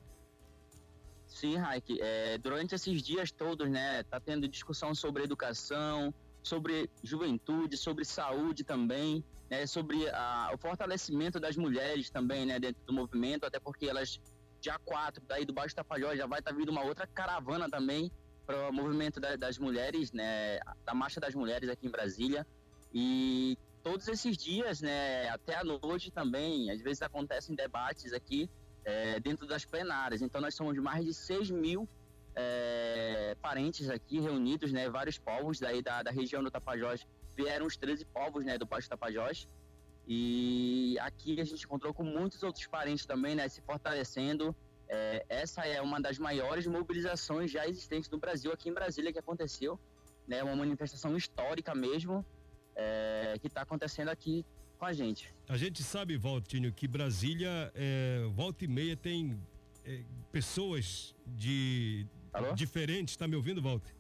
Sim, 1.28 1.58
Raik. 1.58 2.00
É, 2.02 2.38
durante 2.38 2.74
esses 2.74 3.02
dias 3.02 3.32
todos, 3.32 3.70
né, 3.70 4.04
tá 4.04 4.20
tendo 4.20 4.48
discussão 4.48 4.96
sobre 4.96 5.24
educação, 5.24 6.14
sobre 6.42 6.90
juventude, 7.04 7.76
sobre 7.76 8.06
saúde 8.06 8.64
também, 8.64 9.24
né, 9.50 9.66
sobre 9.66 10.10
a, 10.10 10.52
o 10.54 10.58
fortalecimento 10.58 11.40
das 11.40 11.58
mulheres 11.58 12.10
também, 12.10 12.46
né, 12.46 12.60
dentro 12.60 12.82
do 12.86 12.94
movimento, 12.94 13.46
até 13.46 13.60
porque 13.60 13.88
elas, 13.88 14.20
dia 14.62 14.80
4, 14.80 15.24
daí 15.28 15.46
do 15.46 15.54
Baixo 15.54 15.76
Tapajós, 15.76 16.18
já 16.18 16.26
vai 16.26 16.40
estar 16.40 16.52
tá 16.52 16.58
vindo 16.58 16.70
uma 16.70 16.84
outra 16.84 17.06
caravana 17.06 17.70
também 17.70 18.12
para 18.46 18.70
o 18.70 18.74
movimento 18.74 19.20
da, 19.20 19.36
das 19.36 19.58
mulheres, 19.58 20.14
né, 20.14 20.60
da 20.86 20.94
Marcha 20.94 21.20
das 21.20 21.36
Mulheres 21.36 21.70
aqui 21.70 21.86
em 21.86 21.92
Brasília. 21.92 22.48
E 22.94 23.58
todos 23.88 24.06
esses 24.10 24.36
dias, 24.36 24.82
né, 24.82 25.30
até 25.30 25.56
a 25.56 25.64
noite 25.64 26.12
também, 26.12 26.70
às 26.70 26.82
vezes 26.82 27.02
acontecem 27.02 27.56
debates 27.56 28.12
aqui 28.12 28.50
é, 28.84 29.18
dentro 29.18 29.48
das 29.48 29.64
plenárias. 29.64 30.22
Então 30.22 30.42
nós 30.42 30.56
somos 30.56 30.78
mais 30.78 31.06
de 31.06 31.14
6 31.14 31.52
mil 31.52 31.88
é, 32.36 33.34
parentes 33.42 33.90
aqui 33.90 34.20
reunidos, 34.20 34.74
né, 34.74 34.90
vários 34.90 35.18
povos 35.18 35.58
daí 35.58 35.82
da, 35.82 36.04
da 36.04 36.12
região 36.12 36.44
do 36.44 36.52
Tapajós, 36.52 37.08
vieram 37.34 37.66
os 37.66 37.78
13 37.78 38.04
povos, 38.06 38.44
né, 38.44 38.58
do 38.58 38.66
Baixo 38.66 38.90
Tapajós. 38.90 39.48
E 40.06 40.98
aqui 41.00 41.40
a 41.40 41.46
gente 41.46 41.64
encontrou 41.64 41.94
com 41.94 42.04
muitos 42.04 42.44
outros 42.44 42.68
parentes 42.68 43.06
também, 43.06 43.36
né, 43.36 43.48
se 43.48 43.62
fortalecendo. 43.62 44.54
É, 44.90 45.26
essa 45.30 45.66
é 45.66 45.82
uma 45.82 46.02
das 46.02 46.20
maiores 46.20 46.68
mobilizações 46.68 47.50
já 47.52 47.66
existentes 47.66 48.10
no 48.10 48.18
Brasil, 48.18 48.52
aqui 48.52 48.68
em 48.68 48.74
Brasília, 48.74 49.14
que 49.14 49.20
aconteceu. 49.20 49.80
Né, 50.28 50.44
uma 50.44 50.58
manifestação 50.58 51.16
histórica 51.16 51.74
mesmo, 51.74 52.26
é, 52.78 53.36
que 53.42 53.48
está 53.48 53.64
acontecendo 53.64 54.10
aqui 54.10 54.46
com 54.78 54.86
a 54.86 54.94
gente. 54.94 55.34
A 55.50 55.58
gente 55.58 55.82
sabe, 55.84 56.16
Valtinho, 56.16 56.72
que 56.72 56.88
Brasília, 56.88 57.72
é, 57.74 58.24
volta 58.34 58.64
e 58.64 58.68
meia, 58.68 58.96
tem 58.96 59.38
é, 59.84 60.04
pessoas 60.32 61.16
de 61.26 62.06
Alô? 62.32 62.54
diferentes. 62.54 63.14
Está 63.14 63.28
me 63.28 63.36
ouvindo, 63.36 63.62
Walter? 63.62 63.94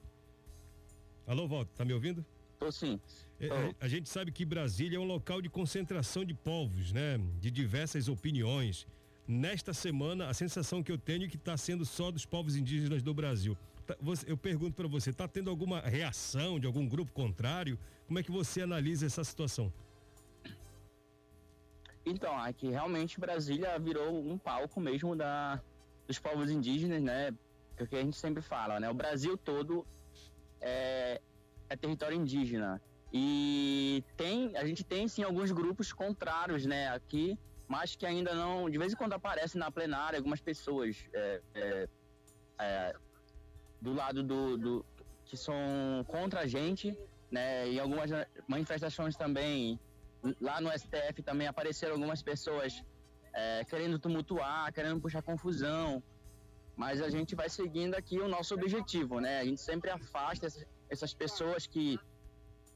Alô, 1.26 1.48
Walter, 1.48 1.74
tá 1.76 1.84
me 1.84 1.94
ouvindo? 1.94 2.24
Tô 2.60 2.72
sim. 2.72 3.00
É, 3.40 3.48
é, 3.48 3.76
a 3.80 3.88
gente 3.88 4.08
sabe 4.08 4.32
que 4.32 4.46
Brasília 4.46 4.98
é 4.98 5.00
um 5.00 5.06
local 5.06 5.42
de 5.42 5.50
concentração 5.50 6.24
de 6.24 6.34
povos, 6.34 6.92
né? 6.92 7.20
De 7.40 7.52
diversas 7.52 8.08
opiniões. 8.08 8.88
Nesta 9.28 9.74
semana, 9.74 10.30
a 10.30 10.34
sensação 10.34 10.82
que 10.82 10.92
eu 10.92 10.98
tenho 10.98 11.26
é 11.26 11.28
que 11.28 11.36
está 11.36 11.58
sendo 11.58 11.86
só 11.86 12.12
dos 12.12 12.26
povos 12.26 12.56
indígenas 12.56 13.04
do 13.04 13.14
Brasil. 13.14 13.58
Tá, 13.88 13.96
eu 14.28 14.36
pergunto 14.36 14.76
para 14.76 14.88
você, 14.88 15.12
está 15.12 15.30
tendo 15.30 15.50
alguma 15.50 15.80
reação 15.80 16.60
de 16.60 16.68
algum 16.68 16.86
grupo 16.86 17.14
contrário? 17.14 17.80
Como 18.06 18.20
é 18.20 18.24
que 18.24 18.30
você 18.32 18.62
analisa 18.62 19.06
essa 19.06 19.24
situação? 19.24 19.72
Então, 22.06 22.38
aqui 22.38 22.70
realmente 22.70 23.20
Brasília 23.20 23.80
virou 23.80 24.14
um 24.14 24.38
palco 24.38 24.82
mesmo 24.82 25.16
da, 25.16 25.62
dos 26.06 26.20
povos 26.20 26.52
indígenas, 26.52 27.02
né? 27.02 27.34
Porque 27.78 27.96
a 27.96 28.02
gente 28.02 28.18
sempre 28.18 28.42
fala, 28.42 28.78
né? 28.78 28.90
O 28.90 28.94
Brasil 28.94 29.38
todo 29.38 29.88
é, 30.60 31.22
é 31.70 31.76
território 31.78 32.18
indígena. 32.18 32.82
E 33.12 34.04
tem, 34.18 34.56
a 34.58 34.66
gente 34.66 34.84
tem 34.84 35.08
sim 35.08 35.24
alguns 35.24 35.52
grupos 35.52 35.94
contrários, 35.94 36.66
né, 36.66 36.90
aqui, 36.90 37.40
mas 37.66 37.96
que 37.96 38.06
ainda 38.06 38.36
não, 38.36 38.70
de 38.70 38.78
vez 38.78 38.92
em 38.92 38.98
quando 38.98 39.14
aparecem 39.14 39.58
na 39.58 39.72
plenária 39.72 40.20
algumas 40.20 40.42
pessoas 40.42 41.08
é, 41.14 41.42
é, 41.56 41.90
é, 42.60 42.96
do 43.82 43.94
lado 43.94 44.24
do, 44.24 44.58
do 44.58 44.86
que 45.26 45.38
são 45.38 45.56
contra 46.08 46.42
a 46.42 46.48
gente, 46.48 46.98
né? 47.32 47.70
E 47.70 47.80
algumas 47.80 48.10
manifestações 48.48 49.16
também 49.16 49.80
lá 50.42 50.60
no 50.60 50.72
STF 50.72 51.22
também 51.24 51.48
apareceram 51.48 51.94
algumas 51.94 52.22
pessoas 52.22 52.84
é, 53.34 53.64
querendo 53.66 54.00
tumultuar, 54.00 54.74
querendo 54.74 55.00
puxar 55.00 55.22
confusão. 55.22 56.02
Mas 56.76 57.02
a 57.02 57.10
gente 57.10 57.36
vai 57.36 57.50
seguindo 57.50 57.96
aqui 57.96 58.20
o 58.20 58.28
nosso 58.28 58.54
objetivo, 58.54 59.20
né? 59.20 59.40
A 59.40 59.46
gente 59.46 59.62
sempre 59.62 59.90
afasta 59.90 60.48
essas, 60.90 61.14
pessoas 61.14 61.66
que 61.66 62.00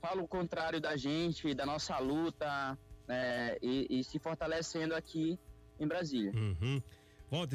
falam 0.01 0.23
o 0.23 0.27
contrário 0.27 0.81
da 0.81 0.97
gente, 0.97 1.53
da 1.53 1.65
nossa 1.65 1.97
luta, 1.99 2.77
né? 3.07 3.57
E, 3.61 3.99
e 3.99 4.03
se 4.03 4.17
fortalecendo 4.17 4.95
aqui 4.95 5.37
em 5.79 5.87
Brasília. 5.87 6.31
Uhum. 6.33 6.81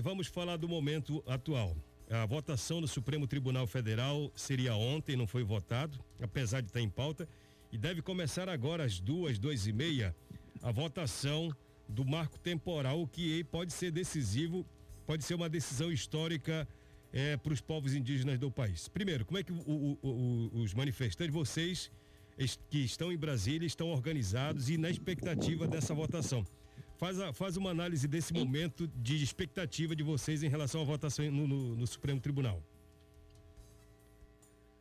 Vamos 0.02 0.28
falar 0.28 0.56
do 0.56 0.68
momento 0.68 1.22
atual. 1.26 1.76
A 2.08 2.24
votação 2.24 2.80
do 2.80 2.86
Supremo 2.86 3.26
Tribunal 3.26 3.66
Federal 3.66 4.30
seria 4.36 4.76
ontem, 4.76 5.16
não 5.16 5.26
foi 5.26 5.42
votado, 5.42 5.98
apesar 6.20 6.60
de 6.60 6.68
estar 6.68 6.80
em 6.80 6.88
pauta, 6.88 7.28
e 7.72 7.76
deve 7.76 8.00
começar 8.00 8.48
agora 8.48 8.84
às 8.84 9.00
duas, 9.00 9.40
duas 9.40 9.66
e 9.66 9.72
meia, 9.72 10.14
a 10.62 10.70
votação 10.70 11.50
do 11.88 12.04
marco 12.04 12.38
temporal 12.38 13.08
que 13.08 13.42
pode 13.44 13.72
ser 13.72 13.90
decisivo, 13.90 14.64
pode 15.04 15.24
ser 15.24 15.34
uma 15.34 15.48
decisão 15.48 15.90
histórica 15.90 16.66
é, 17.12 17.36
para 17.36 17.52
os 17.52 17.60
povos 17.60 17.92
indígenas 17.92 18.38
do 18.38 18.52
país. 18.52 18.86
Primeiro, 18.86 19.24
como 19.24 19.38
é 19.38 19.42
que 19.42 19.52
o, 19.52 19.56
o, 19.56 19.98
o, 20.00 20.60
os 20.60 20.74
manifestantes, 20.74 21.34
vocês 21.34 21.90
que 22.70 22.78
estão 22.78 23.10
em 23.10 23.16
Brasília, 23.16 23.66
estão 23.66 23.88
organizados 23.88 24.70
e 24.70 24.78
na 24.78 24.90
expectativa 24.90 25.66
dessa 25.66 25.92
votação? 25.92 26.46
Faz, 26.96 27.20
a, 27.20 27.32
faz 27.32 27.56
uma 27.56 27.70
análise 27.70 28.08
desse 28.08 28.32
momento 28.32 28.88
de 28.88 29.22
expectativa 29.22 29.94
de 29.94 30.02
vocês 30.02 30.42
em 30.42 30.48
relação 30.48 30.80
à 30.80 30.84
votação 30.84 31.30
no, 31.30 31.46
no, 31.46 31.76
no 31.76 31.86
Supremo 31.86 32.20
Tribunal. 32.20 32.62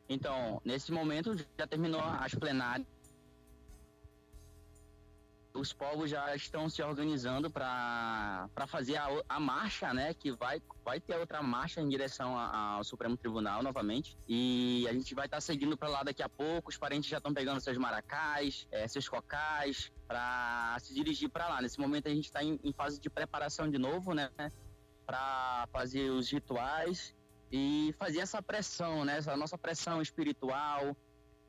Então, 0.07 0.61
nesse 0.63 0.91
momento 0.91 1.35
já 1.57 1.67
terminou 1.67 1.99
as 1.99 2.33
plenárias. 2.33 2.87
Os 5.55 5.71
povos 5.71 6.09
já 6.09 6.35
estão 6.35 6.69
se 6.69 6.83
organizando 6.83 7.49
para 7.49 8.49
fazer 8.67 8.97
a, 8.97 9.07
a, 9.29 9.39
marcha, 9.39 9.93
né? 9.93 10.13
Que 10.13 10.31
vai, 10.31 10.61
vai 10.83 10.99
ter 10.99 11.15
outra 11.15 11.41
marcha 11.41 11.79
em 11.79 11.87
direção 11.87 12.37
ao 12.37 12.83
Supremo 12.83 13.15
Tribunal 13.15 13.63
novamente. 13.63 14.17
E 14.27 14.85
a 14.89 14.93
gente 14.93 15.15
vai 15.15 15.27
estar 15.27 15.37
tá 15.37 15.41
seguindo 15.41 15.77
para 15.77 15.87
lá 15.87 16.03
daqui 16.03 16.21
a 16.21 16.27
pouco. 16.27 16.69
Os 16.69 16.77
parentes 16.77 17.09
já 17.09 17.17
estão 17.17 17.33
pegando 17.33 17.61
seus 17.61 17.77
maracás, 17.77 18.67
é, 18.69 18.85
seus 18.87 19.07
cocais, 19.07 19.93
para 20.05 20.77
se 20.81 20.93
dirigir 20.93 21.29
para 21.29 21.47
lá. 21.47 21.61
Nesse 21.61 21.79
momento 21.79 22.07
a 22.07 22.13
gente 22.13 22.25
está 22.25 22.43
em, 22.43 22.59
em 22.61 22.73
fase 22.73 22.99
de 22.99 23.09
preparação 23.09 23.69
de 23.69 23.77
novo, 23.77 24.13
né? 24.13 24.29
Para 25.05 25.67
fazer 25.71 26.09
os 26.09 26.29
rituais 26.29 27.15
e 27.49 27.95
fazer 27.97 28.19
essa 28.19 28.41
pressão, 28.41 29.05
né? 29.05 29.19
Essa 29.19 29.37
nossa 29.37 29.57
pressão 29.57 30.01
espiritual, 30.01 30.97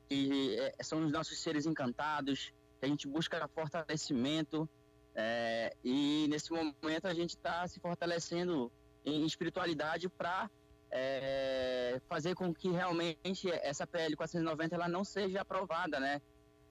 que 0.07 0.57
é, 0.59 0.81
são 0.81 1.03
os 1.03 1.11
nossos 1.11 1.37
seres 1.39 1.65
encantados, 1.65 2.53
que 2.79 2.85
a 2.85 2.87
gente 2.87 3.07
busca 3.07 3.47
fortalecimento. 3.47 4.69
É, 5.15 5.75
e 5.83 6.27
nesse 6.29 6.51
momento 6.51 7.07
a 7.07 7.13
gente 7.13 7.31
está 7.31 7.67
se 7.67 7.79
fortalecendo 7.79 8.71
em 9.03 9.25
espiritualidade 9.25 10.07
para 10.09 10.49
é, 10.91 11.99
fazer 12.07 12.35
com 12.35 12.53
que 12.53 12.69
realmente 12.69 13.49
essa 13.61 13.85
PL 13.85 14.15
490 14.15 14.75
ela 14.75 14.87
não 14.87 15.03
seja 15.03 15.41
aprovada, 15.41 15.99
né? 15.99 16.21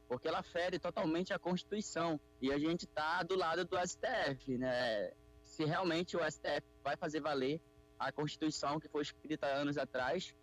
Porque 0.09 0.29
ela 0.29 0.43
fere 0.43 0.79
totalmente 0.79 1.33
a 1.33 1.39
Constituição 1.39 2.21
e 2.41 2.53
a 2.53 2.59
gente 2.59 2.85
está 2.85 3.23
do 3.23 3.37
lado 3.37 3.65
do 3.65 3.77
STF, 3.77 4.57
né? 4.57 5.11
Se 5.43 5.65
realmente 5.65 6.17
o 6.17 6.21
STF 6.31 6.63
vai 6.83 6.97
fazer 6.97 7.21
valer 7.21 7.61
a 7.99 8.13
Constituição 8.13 8.79
que 8.79 8.89
foi 8.89 9.03
escrita 9.03 9.47
anos 9.47 9.77
atrás, 9.77 10.35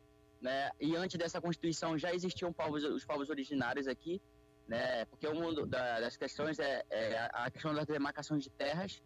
né? 0.42 0.72
E 0.80 0.96
antes 0.96 1.18
dessa 1.18 1.40
Constituição 1.40 1.98
já 1.98 2.14
existiam 2.14 2.52
povos, 2.52 2.84
os 2.84 3.06
povos 3.06 3.30
originários 3.30 3.88
aqui, 3.88 4.22
né? 4.68 5.06
Porque 5.06 5.28
da, 5.68 6.00
das 6.00 6.18
questões 6.18 6.60
é, 6.60 6.84
é, 6.90 7.30
a 7.34 7.50
questão 7.52 7.74
das 7.74 7.86
demarcações 7.86 8.44
de 8.44 8.50
terras, 8.50 9.02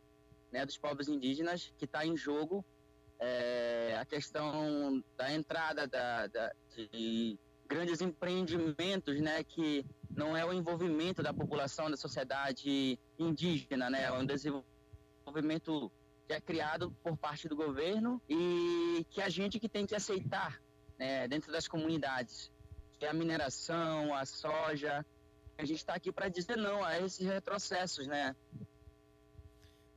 né? 0.51 0.65
Dos 0.65 0.77
povos 0.77 1.07
indígenas 1.07 1.73
que 1.77 1.85
está 1.85 2.05
em 2.05 2.15
jogo, 2.15 2.65
é, 3.19 3.97
a 3.99 4.05
questão 4.05 5.03
da 5.15 5.33
entrada 5.33 5.87
da, 5.87 6.27
da, 6.27 6.51
de 6.75 7.37
grandes 7.67 8.01
empreendimentos, 8.01 9.19
né? 9.19 9.43
Que 9.43 9.85
não 10.09 10.35
é 10.35 10.45
o 10.45 10.53
envolvimento 10.53 11.21
da 11.21 11.33
população 11.33 11.89
da 11.89 11.97
sociedade 11.97 12.99
indígena, 13.17 13.89
né? 13.89 14.03
É 14.03 14.11
um 14.11 14.25
desenvolvimento 14.25 15.91
que 16.27 16.33
é 16.33 16.41
criado 16.41 16.91
por 17.01 17.17
parte 17.17 17.47
do 17.47 17.55
governo 17.55 18.21
e 18.27 19.05
que 19.09 19.21
a 19.21 19.29
gente 19.29 19.59
que 19.59 19.69
tem 19.69 19.85
que 19.85 19.95
aceitar 19.95 20.61
né, 20.99 21.27
dentro 21.27 21.51
das 21.51 21.67
comunidades, 21.67 22.51
que 22.99 23.05
é 23.05 23.09
a 23.09 23.13
mineração, 23.13 24.13
a 24.13 24.25
soja, 24.25 25.05
a 25.57 25.65
gente 25.65 25.77
está 25.77 25.95
aqui 25.95 26.11
para 26.11 26.29
dizer 26.29 26.55
não 26.55 26.83
a 26.83 26.99
esses 26.99 27.25
retrocessos, 27.25 28.05
né? 28.07 28.35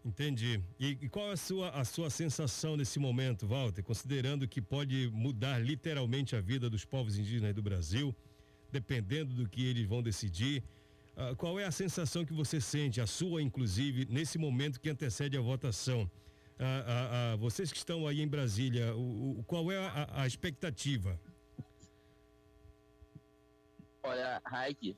Entendi. 0.02 0.62
E, 0.78 0.98
e, 1.02 1.08
qual 1.10 1.28
é 1.28 1.32
a 1.32 1.36
sua, 1.36 1.70
a 1.70 1.84
sua 1.84 2.08
sensação 2.08 2.76
nesse 2.76 2.98
momento, 2.98 3.46
Walter, 3.46 3.82
considerando 3.82 4.48
que 4.48 4.62
pode 4.62 5.10
mudar 5.12 5.58
literalmente 5.58 6.34
a 6.34 6.40
vida 6.40 6.70
dos 6.70 6.86
povos 6.86 7.18
indígenas 7.18 7.54
do 7.54 7.62
Brasil, 7.62 8.14
dependendo 8.72 9.34
do 9.34 9.46
que 9.46 9.66
eles 9.66 9.86
vão 9.86 10.02
decidir? 10.02 10.64
Uh, 11.14 11.36
qual 11.36 11.60
é 11.60 11.66
a 11.66 11.70
sensação 11.70 12.24
que 12.24 12.32
você 12.32 12.60
sente, 12.60 12.98
a 12.98 13.06
sua 13.06 13.42
inclusive, 13.42 14.06
nesse 14.06 14.38
momento 14.38 14.80
que 14.80 14.88
antecede 14.88 15.36
a 15.36 15.40
votação? 15.40 16.10
Uh, 16.58 17.34
uh, 17.34 17.38
vocês 17.38 17.70
que 17.70 17.76
estão 17.76 18.06
aí 18.06 18.22
em 18.22 18.28
Brasília, 18.28 18.94
o, 18.94 19.40
o 19.40 19.44
qual 19.44 19.70
é 19.70 19.76
a, 19.76 20.22
a 20.22 20.26
expectativa? 20.26 21.20
Olha, 24.02 24.40
Raik, 24.46 24.96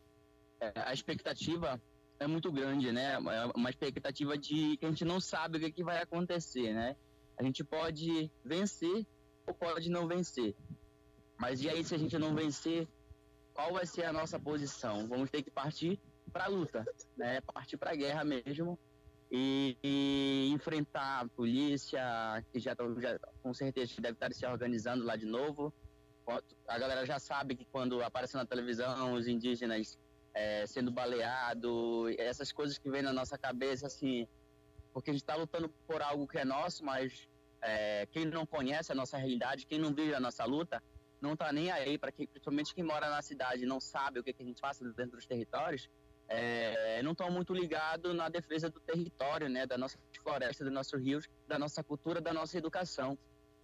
a 0.74 0.92
expectativa 0.92 1.80
é 2.18 2.26
muito 2.26 2.52
grande, 2.52 2.92
né? 2.92 3.14
É 3.14 3.46
uma 3.56 3.70
expectativa 3.70 4.36
de 4.38 4.76
que 4.76 4.86
a 4.86 4.88
gente 4.88 5.04
não 5.04 5.20
sabe 5.20 5.58
o 5.58 5.60
que, 5.60 5.72
que 5.72 5.84
vai 5.84 6.00
acontecer, 6.00 6.72
né? 6.72 6.96
A 7.38 7.42
gente 7.42 7.64
pode 7.64 8.30
vencer 8.44 9.06
ou 9.46 9.54
pode 9.54 9.90
não 9.90 10.06
vencer. 10.06 10.54
Mas 11.38 11.62
e 11.62 11.68
aí 11.68 11.82
se 11.82 11.94
a 11.94 11.98
gente 11.98 12.16
não 12.18 12.34
vencer, 12.34 12.86
qual 13.52 13.72
vai 13.72 13.86
ser 13.86 14.04
a 14.04 14.12
nossa 14.12 14.38
posição? 14.38 15.08
Vamos 15.08 15.30
ter 15.30 15.42
que 15.42 15.50
partir 15.50 16.00
para 16.32 16.44
a 16.44 16.48
luta, 16.48 16.84
né? 17.16 17.40
Partir 17.40 17.76
para 17.76 17.90
a 17.90 17.96
guerra 17.96 18.24
mesmo 18.24 18.78
e, 19.30 19.76
e, 19.82 20.50
enfrentar 20.52 21.20
a 21.20 21.28
polícia, 21.28 22.44
que 22.52 22.60
já, 22.60 22.76
já 22.98 23.18
com 23.42 23.52
certeza 23.54 23.94
deve 24.00 24.14
estar 24.14 24.32
se 24.32 24.46
organizando 24.46 25.04
lá 25.04 25.16
de 25.16 25.26
novo. 25.26 25.72
A 26.68 26.78
galera 26.78 27.04
já 27.04 27.18
sabe 27.18 27.56
que 27.56 27.64
quando 27.64 28.02
aparece 28.02 28.34
na 28.34 28.46
televisão 28.46 29.14
os 29.14 29.26
indígenas 29.26 29.98
é, 30.34 30.66
sendo 30.66 30.90
baleado, 30.90 32.08
essas 32.18 32.52
coisas 32.52 32.78
que 32.78 32.90
vêm 32.90 33.02
na 33.02 33.12
nossa 33.12 33.36
cabeça, 33.36 33.86
assim, 33.86 34.26
porque 34.92 35.10
a 35.10 35.12
gente 35.12 35.22
está 35.22 35.34
lutando 35.34 35.68
por 35.86 36.02
algo 36.02 36.26
que 36.26 36.38
é 36.38 36.44
nosso, 36.44 36.84
mas 36.84 37.28
é, 37.60 38.06
quem 38.10 38.24
não 38.24 38.46
conhece 38.46 38.92
a 38.92 38.94
nossa 38.94 39.16
realidade, 39.16 39.66
quem 39.66 39.78
não 39.78 39.94
vive 39.94 40.14
a 40.14 40.20
nossa 40.20 40.44
luta, 40.44 40.82
não 41.20 41.34
está 41.34 41.52
nem 41.52 41.70
aí 41.70 41.96
para 41.96 42.10
quem, 42.10 42.26
principalmente 42.26 42.74
quem 42.74 42.82
mora 42.82 43.08
na 43.08 43.22
cidade, 43.22 43.64
não 43.64 43.80
sabe 43.80 44.18
o 44.18 44.24
que, 44.24 44.32
que 44.32 44.42
a 44.42 44.46
gente 44.46 44.60
passa 44.60 44.84
dentro 44.92 45.16
dos 45.16 45.26
territórios, 45.26 45.88
é, 46.28 47.02
não 47.02 47.12
estão 47.12 47.30
muito 47.30 47.52
ligados 47.52 48.14
na 48.14 48.28
defesa 48.28 48.70
do 48.70 48.80
território, 48.80 49.48
né, 49.48 49.66
da 49.66 49.76
nossa 49.76 49.98
floresta, 50.22 50.64
dos 50.64 50.72
nossos 50.72 51.00
rios, 51.00 51.28
da 51.46 51.58
nossa 51.58 51.84
cultura, 51.84 52.20
da 52.20 52.32
nossa 52.32 52.56
educação. 52.56 53.18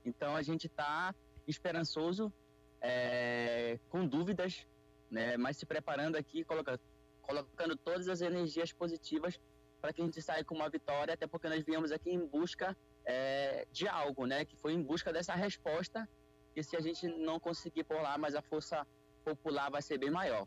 Então 0.05 0.37
a 0.37 0.43
gente 0.43 0.67
está 0.67 1.15
esperançoso, 1.47 2.33
é, 2.81 3.79
com 3.89 4.07
dúvidas, 4.07 4.67
né? 5.11 5.37
Mas 5.37 5.57
se 5.57 5.67
preparando 5.67 6.17
aqui, 6.17 6.45
colocando, 6.45 6.81
colocando 7.23 7.77
todas 7.77 8.09
as 8.09 8.21
energias 8.21 8.73
positivas 8.73 9.39
para 9.81 9.93
que 9.93 10.03
a 10.03 10.05
gente 10.05 10.21
saia 10.21 10.45
com 10.45 10.55
uma 10.55 10.69
vitória, 10.69 11.15
até 11.15 11.27
porque 11.27 11.49
nós 11.49 11.65
viemos 11.65 11.93
aqui 11.93 12.11
em 12.11 12.27
busca 12.27 12.77
é, 13.05 13.67
de 13.73 13.87
algo, 13.87 14.27
né? 14.27 14.45
Que 14.45 14.57
foi 14.57 14.73
em 14.73 14.83
busca 14.83 15.13
dessa 15.13 15.35
resposta, 15.35 16.09
que 16.55 16.63
se 16.63 16.77
a 16.77 16.81
gente 16.81 17.07
não 17.07 17.39
conseguir 17.39 17.85
por 17.85 18.01
lá, 18.01 18.19
mas 18.19 18.35
a 18.35 18.43
força 18.43 18.87
popular 19.25 19.71
vai 19.71 19.83
ser 19.83 19.99
bem 19.99 20.11
maior. 20.11 20.47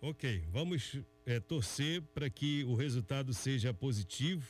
Ok, 0.00 0.44
vamos 0.50 1.00
é, 1.24 1.40
torcer 1.40 2.02
para 2.14 2.28
que 2.28 2.62
o 2.64 2.74
resultado 2.74 3.32
seja 3.32 3.72
positivo, 3.72 4.46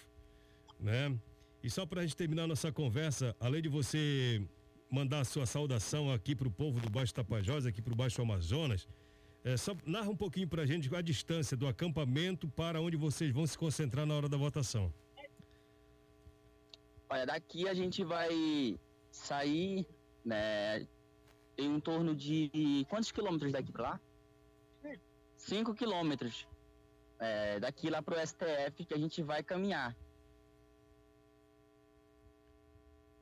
né? 0.79 1.16
E 1.62 1.70
só 1.70 1.87
para 1.87 2.01
a 2.01 2.05
gente 2.05 2.16
terminar 2.16 2.47
nossa 2.47 2.70
conversa, 2.70 3.35
além 3.40 3.62
de 3.62 3.68
você 3.68 4.47
mandar 4.90 5.20
a 5.20 5.25
sua 5.25 5.47
saudação 5.47 6.12
aqui 6.12 6.35
para 6.35 6.47
o 6.47 6.51
povo 6.51 6.79
do 6.81 6.90
Baixo 6.90 7.14
Tapajós, 7.14 7.64
aqui 7.64 7.81
para 7.81 7.92
o 7.92 7.97
Baixo 7.97 8.20
Amazonas, 8.20 8.87
é, 9.44 9.59
só 9.59 9.76
narra 9.85 10.09
um 10.09 10.16
pouquinho 10.16 10.48
para 10.48 10.62
a 10.62 10.66
gente 10.66 10.92
a 10.94 11.02
distância 11.02 11.54
do 11.54 11.68
acampamento 11.68 12.48
para 12.48 12.80
onde 12.80 12.96
vocês 12.96 13.30
vão 13.30 13.46
se 13.46 13.59
concentrar 13.59 14.07
na 14.07 14.14
hora 14.14 14.26
da 14.26 14.38
votação. 14.38 14.92
Olha, 17.11 17.26
daqui 17.26 17.68
a 17.68 17.74
gente 17.74 18.02
vai 18.02 18.78
sair, 19.11 19.87
né, 20.24 20.88
em 21.59 21.78
torno 21.78 22.16
de 22.16 22.87
quantos 22.88 23.12
quilômetros 23.12 23.52
daqui 23.52 23.70
para 23.70 23.83
lá? 23.83 24.00
Cinco 25.37 25.74
quilômetros. 25.74 26.48
É, 27.18 27.61
daqui 27.61 27.90
lá 27.90 28.00
pro 28.02 28.16
STF 28.26 28.87
que 28.87 28.94
a 28.94 28.98
gente 28.98 29.22
vai 29.22 29.42
caminhar. 29.42 29.94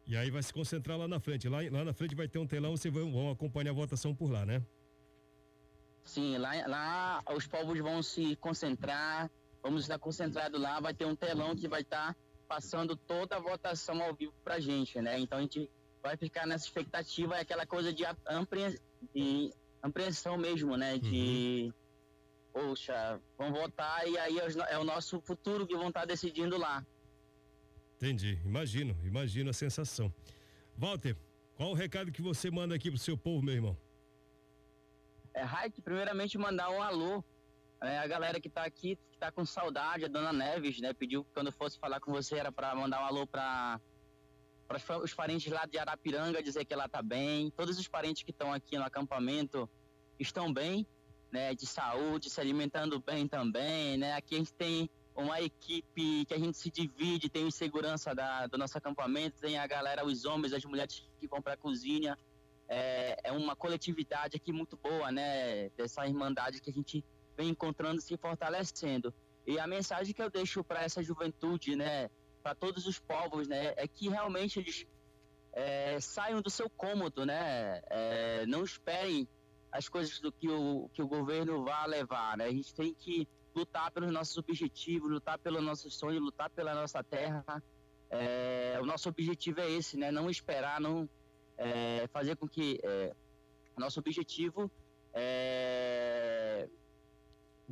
E 0.06 0.16
aí 0.16 0.30
vai 0.30 0.42
se 0.42 0.52
concentrar 0.52 0.96
lá 0.96 1.08
na 1.08 1.18
frente. 1.18 1.48
Lá, 1.48 1.58
lá 1.70 1.85
na 1.85 1.92
frente 1.92 2.14
vai 2.14 2.28
ter 2.28 2.38
um 2.38 2.46
telão, 2.46 2.76
vocês 2.76 2.94
vão, 2.94 3.12
vão 3.12 3.30
acompanhar 3.30 3.70
a 3.70 3.74
votação 3.74 4.14
por 4.14 4.30
lá, 4.30 4.46
né? 4.46 4.64
Sim, 6.05 6.37
lá, 6.37 6.53
lá 6.67 7.23
os 7.35 7.47
povos 7.47 7.79
vão 7.79 8.03
se 8.03 8.37
concentrar, 8.37 9.31
vamos 9.62 9.83
estar 9.83 9.99
concentrados 9.99 10.61
lá, 10.61 10.81
vai 10.81 10.93
ter 10.93 11.05
um 11.05 11.15
telão 11.15 11.55
que 11.55 11.69
vai 11.69 11.83
estar 11.83 12.17
passando 12.49 12.97
toda 12.97 13.37
a 13.37 13.41
votação 13.41 14.03
ao 14.03 14.15
vivo 14.15 14.35
pra 14.45 14.61
gente, 14.61 15.01
né? 15.01 15.19
Então 15.19 15.38
a 15.38 15.43
gente 15.43 15.71
vai 16.03 16.17
ficar 16.17 16.47
nessa 16.47 16.67
expectativa, 16.67 17.37
é 17.37 17.41
aquela 17.41 17.65
coisa 17.65 17.93
de, 17.93 18.05
ampre, 18.29 18.79
de 19.15 19.53
apreensão 19.81 20.37
mesmo, 20.37 20.77
né? 20.77 20.99
De, 20.99 21.73
uhum. 22.55 22.69
poxa, 22.69 23.21
vão 23.38 23.53
votar 23.53 24.07
e 24.07 24.19
aí 24.19 24.37
é 24.69 24.79
o 24.79 24.85
nosso 24.85 25.21
futuro 25.21 25.67
que 25.67 25.77
vão 25.77 25.88
estar 25.88 26.05
decidindo 26.05 26.59
lá. 26.59 26.85
Entendi, 27.97 28.38
imagino, 28.45 28.97
imagino 29.05 29.51
a 29.51 29.53
sensação. 29.53 30.12
Walter, 30.77 31.17
qual 31.55 31.71
o 31.71 31.75
recado 31.75 32.11
que 32.11 32.21
você 32.21 32.51
manda 32.51 32.75
aqui 32.75 32.91
pro 32.91 32.99
seu 32.99 33.17
povo, 33.17 33.45
meu 33.45 33.55
irmão? 33.55 33.77
É, 35.35 35.42
Raik, 35.42 35.81
primeiramente 35.81 36.37
mandar 36.37 36.71
um 36.71 36.83
alô. 36.83 37.25
É, 37.83 37.99
a 37.99 38.07
galera 38.07 38.40
que 38.40 38.49
tá 38.49 38.62
aqui, 38.64 38.97
que 39.11 39.18
tá 39.18 39.33
com 39.33 39.45
saudade, 39.45 40.05
a 40.05 40.09
dona 40.09 40.33
Neves, 40.33 40.81
né? 40.81 40.92
Pediu 40.92 41.27
quando 41.35 41.51
fosse 41.51 41.79
falar 41.79 41.99
com 42.01 42.12
você 42.12 42.37
era 42.37 42.53
para 42.53 42.75
mandar 42.75 43.03
um 43.03 43.07
alô 43.07 43.27
para 43.27 43.81
os 45.03 45.12
parentes 45.14 45.51
lá 45.53 45.66
de 45.66 45.79
Arapiranga, 45.79 46.42
dizer 46.42 46.64
que 46.64 46.73
ela 46.73 46.88
tá 46.88 47.03
bem. 47.03 47.51
Todos 47.51 47.79
os 47.79 47.88
parentes 47.88 48.23
que 48.23 48.31
estão 48.31 48.53
aqui 48.53 48.79
no 48.79 48.85
acampamento 48.85 49.68
estão 50.18 50.53
bem, 50.53 50.87
né? 51.33 51.55
De 51.55 51.66
saúde, 51.66 52.31
se 52.31 52.40
alimentando 52.40 53.01
bem 53.01 53.27
também, 53.27 53.97
né? 53.97 54.14
Aqui 54.14 54.37
a 54.37 54.38
gente 54.38 54.53
tem 54.53 54.88
uma 55.14 55.40
equipe 55.40 56.25
que 56.25 56.35
a 56.35 56.38
gente 56.38 56.57
se 56.57 56.71
divide, 56.71 57.29
tem 57.29 57.45
o 57.45 57.51
segurança 57.51 58.14
da, 58.14 58.47
do 58.47 58.57
nosso 58.57 58.79
acampamento, 58.79 59.40
tem 59.40 59.59
a 59.59 59.66
galera, 59.66 60.05
os 60.07 60.25
homens, 60.25 60.53
as 60.53 60.64
mulheres 60.64 61.05
que 61.18 61.27
vão 61.27 61.42
para 61.42 61.55
a 61.55 61.57
cozinha, 61.57 62.16
é, 62.72 63.18
é 63.24 63.32
uma 63.32 63.54
coletividade 63.54 64.37
aqui 64.37 64.50
muito 64.50 64.78
boa, 64.78 65.12
né? 65.12 65.68
Dessa 65.76 66.06
irmandade 66.06 66.58
que 66.58 66.70
a 66.70 66.72
gente 66.72 67.04
vem 67.37 67.50
encontrando 67.50 68.00
se 68.00 68.16
fortalecendo. 68.16 69.12
E 69.46 69.58
a 69.58 69.66
mensagem 69.66 70.14
que 70.14 70.22
eu 70.22 70.30
deixo 70.30 70.64
para 70.64 70.82
essa 70.82 71.02
juventude, 71.02 71.76
né? 71.76 72.08
Para 72.42 72.54
todos 72.54 72.87
os 72.87 72.98
povos, 72.98 73.46
né? 73.46 73.74
É 73.76 73.87
que 73.87 74.08
realmente 74.08 74.58
eles 74.58 74.87
é, 75.52 76.00
saiam 76.00 76.40
do 76.40 76.48
seu 76.48 76.70
cômodo, 76.70 77.26
né? 77.26 77.82
É, 77.90 78.46
não 78.46 78.64
esperem 78.64 79.28
as 79.70 79.87
coisas 79.87 80.18
do 80.18 80.32
que 80.32 80.48
o, 80.48 80.88
que 80.94 81.02
o 81.02 81.08
governo 81.08 81.62
vá 81.64 81.85
levar, 81.85 82.38
né? 82.38 82.46
A 82.46 82.52
gente 82.52 82.74
tem 82.74 82.94
que 82.94 83.28
lutar 83.54 83.90
pelos 83.90 84.11
nossos 84.11 84.38
objetivos, 84.38 85.11
lutar 85.11 85.38
pelo 85.38 85.61
nosso 85.61 85.90
sonho, 85.90 86.20
lutar 86.20 86.48
pela 86.48 86.74
nossa 86.74 87.04
terra. 87.04 87.44
É, 88.08 88.78
o 88.80 88.87
nosso 88.87 89.11
objetivo 89.11 89.61
é 89.61 89.70
esse, 89.70 89.98
né? 89.98 90.11
Não 90.11 90.30
esperar, 90.30 90.80
não 90.80 91.06
é, 91.62 92.07
fazer 92.09 92.37
com 92.37 92.48
que 92.48 92.79
é, 92.83 93.14
nosso 93.77 94.01
objetivo 94.01 94.70
é 95.14 96.68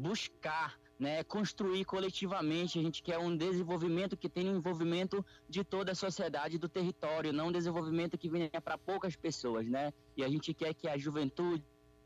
buscar, 0.01 0.79
né, 0.99 1.23
construir 1.25 1.85
coletivamente. 1.85 2.79
A 2.79 2.83
gente 2.83 3.03
quer 3.03 3.19
um 3.19 3.37
desenvolvimento 3.37 4.17
que 4.17 4.29
tenha 4.29 4.51
um 4.51 4.57
envolvimento 4.57 5.25
de 5.49 5.63
toda 5.63 5.93
a 5.93 5.95
sociedade 5.95 6.59
do 6.59 6.69
território, 6.69 7.33
não 7.33 7.49
um 7.49 7.53
desenvolvimento 7.53 8.17
que 8.17 8.29
venha 8.29 8.61
para 8.63 8.79
poucas 8.79 9.15
pessoas, 9.17 9.67
né? 9.67 9.93
E 10.17 10.25
a 10.25 10.29
gente 10.29 10.55
quer 10.55 10.75
que 10.75 10.89
a 10.89 10.97
juventude, 10.97 11.65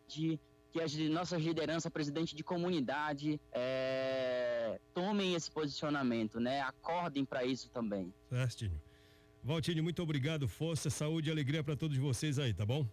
que 0.09 0.81
as 0.83 0.95
nossas 1.09 1.41
lideranças, 1.43 1.91
presidente 1.91 2.35
de 2.35 2.43
comunidade, 2.43 3.41
é, 3.53 4.81
tomem 4.93 5.35
esse 5.35 5.51
posicionamento, 5.51 6.41
né? 6.41 6.61
Acordem 6.63 7.25
para 7.25 7.45
isso 7.45 7.71
também. 7.71 8.13
Certinho. 8.29 8.81
Valtini, 9.45 9.83
muito 9.83 10.03
obrigado. 10.03 10.49
Força, 10.49 10.89
saúde 10.89 11.29
e 11.29 11.33
alegria 11.33 11.63
para 11.63 11.77
todos 11.77 11.99
vocês 11.99 12.39
aí, 12.39 12.55
tá 12.55 12.65
bom? 12.65 12.89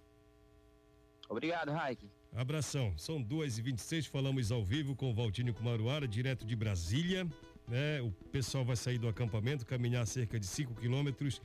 Obrigado, 1.30 1.72
Raik. 1.72 2.10
Abração. 2.36 2.94
São 2.98 3.22
duas 3.22 3.58
e 3.58 3.62
vinte 3.62 3.78
e 3.78 3.82
seis, 3.82 4.06
falamos 4.06 4.52
ao 4.52 4.62
vivo 4.62 4.94
com 4.94 5.10
o 5.10 5.14
Valtinho 5.14 5.54
Kumaruara, 5.54 6.06
direto 6.06 6.46
de 6.46 6.54
Brasília. 6.54 7.26
Né? 7.70 8.02
O 8.02 8.12
pessoal 8.34 8.66
vai 8.66 8.76
sair 8.76 8.98
do 8.98 9.08
acampamento, 9.08 9.66
caminhar 9.66 10.06
cerca 10.06 10.38
de 10.38 10.46
5 10.46 10.74
quilômetros 10.76 11.42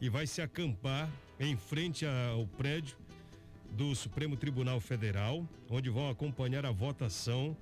e 0.00 0.08
vai 0.08 0.26
se 0.26 0.42
acampar 0.42 1.08
em 1.38 1.56
frente 1.56 2.04
ao 2.04 2.44
prédio 2.48 2.96
do 3.70 3.94
Supremo 3.94 4.36
Tribunal 4.36 4.80
Federal, 4.80 5.46
onde 5.70 5.88
vão 5.88 6.10
acompanhar 6.10 6.66
a 6.66 6.72
votação, 6.72 7.56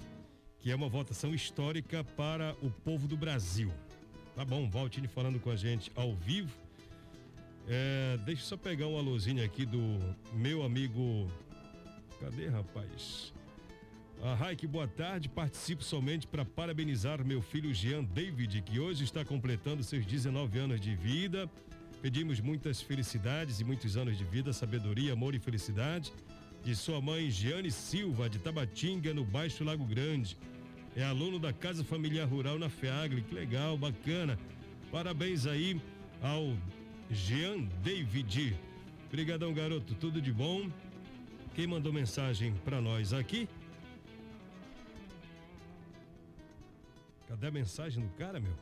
que 0.61 0.71
é 0.71 0.75
uma 0.75 0.89
votação 0.89 1.35
histórica 1.35 2.03
para 2.03 2.57
o 2.63 2.71
povo 2.71 3.07
do 3.07 3.19
Brasil. 3.19 3.71
Tá 4.35 4.47
bom, 4.47 4.71
Valtini 4.71 5.09
falando 5.09 5.39
com 5.39 5.51
a 5.51 5.57
gente 5.57 5.93
ao 5.95 6.15
vivo. 6.15 6.66
É, 7.69 8.17
deixa 8.25 8.43
eu 8.43 8.47
só 8.47 8.57
pegar 8.57 8.87
um 8.87 8.97
alôzinho 8.97 9.45
aqui 9.45 9.67
do 9.67 9.99
meu 10.33 10.63
amigo. 10.63 11.29
Cadê, 12.21 12.47
rapaz? 12.47 13.33
A 14.23 14.35
Raik, 14.35 14.67
boa 14.69 14.87
tarde. 14.87 15.29
Participo 15.29 15.83
somente 15.83 16.29
para 16.29 16.45
parabenizar 16.45 17.25
meu 17.25 17.43
filho 17.43 17.75
Jean 17.75 18.05
David, 18.05 18.63
que 18.63 18.79
hoje 18.79 19.03
está 19.03 19.25
completando 19.25 19.83
seus 19.83 20.07
19 20.07 20.59
anos 20.59 20.81
de 20.81 20.95
vida. 20.95 21.51
Pedimos 22.01 22.41
muitas 22.41 22.81
felicidades 22.81 23.59
e 23.59 23.65
muitos 23.65 23.97
anos 23.97 24.17
de 24.17 24.25
vida, 24.25 24.53
sabedoria, 24.53 25.15
amor 25.15 25.35
e 25.35 25.41
felicidade. 25.41 26.13
De 26.63 26.75
sua 26.75 27.01
mãe, 27.01 27.31
Jeane 27.31 27.71
Silva, 27.71 28.31
de 28.31 28.39
Tabatinga, 28.39 29.13
no 29.13 29.25
Baixo 29.25 29.65
Lago 29.65 29.85
Grande. 29.85 30.37
É 30.95 31.03
aluno 31.03 31.39
da 31.39 31.53
Casa 31.53 31.83
Familiar 31.83 32.29
Rural 32.29 32.61
na 32.61 32.69
FEAGLE. 32.69 33.23
Que 33.23 33.35
legal, 33.35 33.77
bacana. 33.77 34.39
Parabéns 34.91 35.47
aí 35.47 35.81
ao 36.23 36.57
Jean 37.11 37.69
David. 37.83 38.57
Obrigadão, 39.07 39.53
garoto. 39.53 39.95
Tudo 39.95 40.21
de 40.21 40.33
bom. 40.33 40.71
Quem 41.55 41.67
mandou 41.67 41.93
mensagem 41.93 42.55
para 42.65 42.81
nós 42.81 43.13
aqui? 43.13 43.49
Cadê 47.29 47.47
a 47.47 47.51
mensagem 47.51 48.03
do 48.03 48.11
cara, 48.15 48.41
meu? 48.41 48.53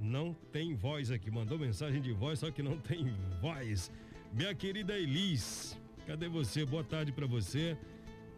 Não 0.00 0.34
tem 0.52 0.74
voz 0.74 1.10
aqui. 1.10 1.30
Mandou 1.30 1.58
mensagem 1.58 2.00
de 2.00 2.12
voz, 2.12 2.38
só 2.38 2.50
que 2.50 2.62
não 2.62 2.78
tem 2.78 3.14
voz. 3.40 3.90
Minha 4.32 4.54
querida 4.54 4.98
Elis, 4.98 5.78
cadê 6.06 6.28
você? 6.28 6.64
Boa 6.64 6.84
tarde 6.84 7.12
para 7.12 7.26
você. 7.26 7.76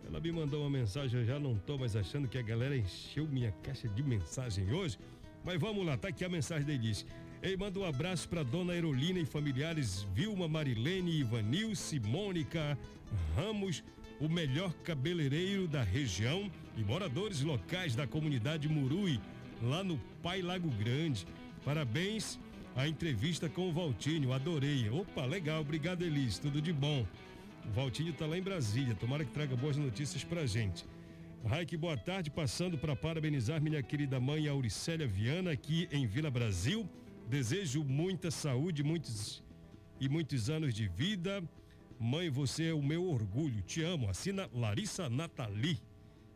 Ela 0.06 0.20
me 0.20 0.32
mandou 0.32 0.62
uma 0.62 0.70
mensagem, 0.70 1.20
eu 1.20 1.26
já 1.26 1.38
não 1.38 1.58
tô 1.58 1.76
mais 1.76 1.94
achando 1.94 2.28
que 2.28 2.38
a 2.38 2.42
galera 2.42 2.76
encheu 2.76 3.26
minha 3.26 3.52
caixa 3.62 3.88
de 3.88 4.02
mensagem 4.02 4.72
hoje. 4.72 4.98
Mas 5.44 5.60
vamos 5.60 5.84
lá, 5.84 5.96
tá 5.96 6.08
aqui 6.08 6.24
a 6.24 6.28
mensagem 6.28 6.66
da 6.66 6.72
Elis. 6.72 7.04
Ei, 7.40 7.56
manda 7.56 7.78
um 7.78 7.84
abraço 7.84 8.28
para 8.28 8.42
dona 8.42 8.72
Aerolina 8.72 9.20
e 9.20 9.24
familiares 9.24 10.02
Vilma, 10.12 10.48
Marilene, 10.48 11.20
Ivanilce, 11.20 12.00
Mônica, 12.00 12.76
Ramos, 13.36 13.84
o 14.20 14.28
melhor 14.28 14.72
cabeleireiro 14.82 15.68
da 15.68 15.84
região 15.84 16.50
e 16.76 16.82
moradores 16.82 17.40
locais 17.42 17.94
da 17.94 18.08
comunidade 18.08 18.68
Murui, 18.68 19.20
lá 19.62 19.84
no 19.84 19.98
Pai 20.20 20.42
Lago 20.42 20.68
Grande. 20.70 21.28
Parabéns 21.64 22.40
à 22.74 22.88
entrevista 22.88 23.48
com 23.48 23.68
o 23.68 23.72
Valtinho, 23.72 24.32
adorei. 24.32 24.90
Opa, 24.90 25.24
legal, 25.24 25.60
obrigado 25.60 26.02
Elis, 26.02 26.40
tudo 26.40 26.60
de 26.60 26.72
bom. 26.72 27.06
O 27.68 27.70
Valtinho 27.70 28.12
tá 28.12 28.26
lá 28.26 28.36
em 28.36 28.42
Brasília, 28.42 28.96
tomara 28.96 29.24
que 29.24 29.30
traga 29.30 29.54
boas 29.54 29.76
notícias 29.76 30.24
pra 30.24 30.44
gente. 30.44 30.84
Raik, 31.46 31.76
boa 31.76 31.96
tarde, 31.96 32.30
passando 32.30 32.76
para 32.76 32.96
parabenizar 32.96 33.62
minha 33.62 33.80
querida 33.80 34.18
mãe 34.18 34.48
Auricélia 34.48 35.06
Viana 35.06 35.52
aqui 35.52 35.88
em 35.92 36.04
Vila 36.04 36.32
Brasil. 36.32 36.88
Desejo 37.28 37.84
muita 37.84 38.30
saúde, 38.30 38.82
muitos 38.82 39.44
e 40.00 40.08
muitos 40.08 40.48
anos 40.48 40.72
de 40.72 40.88
vida. 40.88 41.46
Mãe, 42.00 42.30
você 42.30 42.68
é 42.68 42.72
o 42.72 42.82
meu 42.82 43.04
orgulho. 43.04 43.60
Te 43.60 43.82
amo. 43.82 44.08
Assina 44.08 44.48
Larissa 44.50 45.10
Natali. 45.10 45.78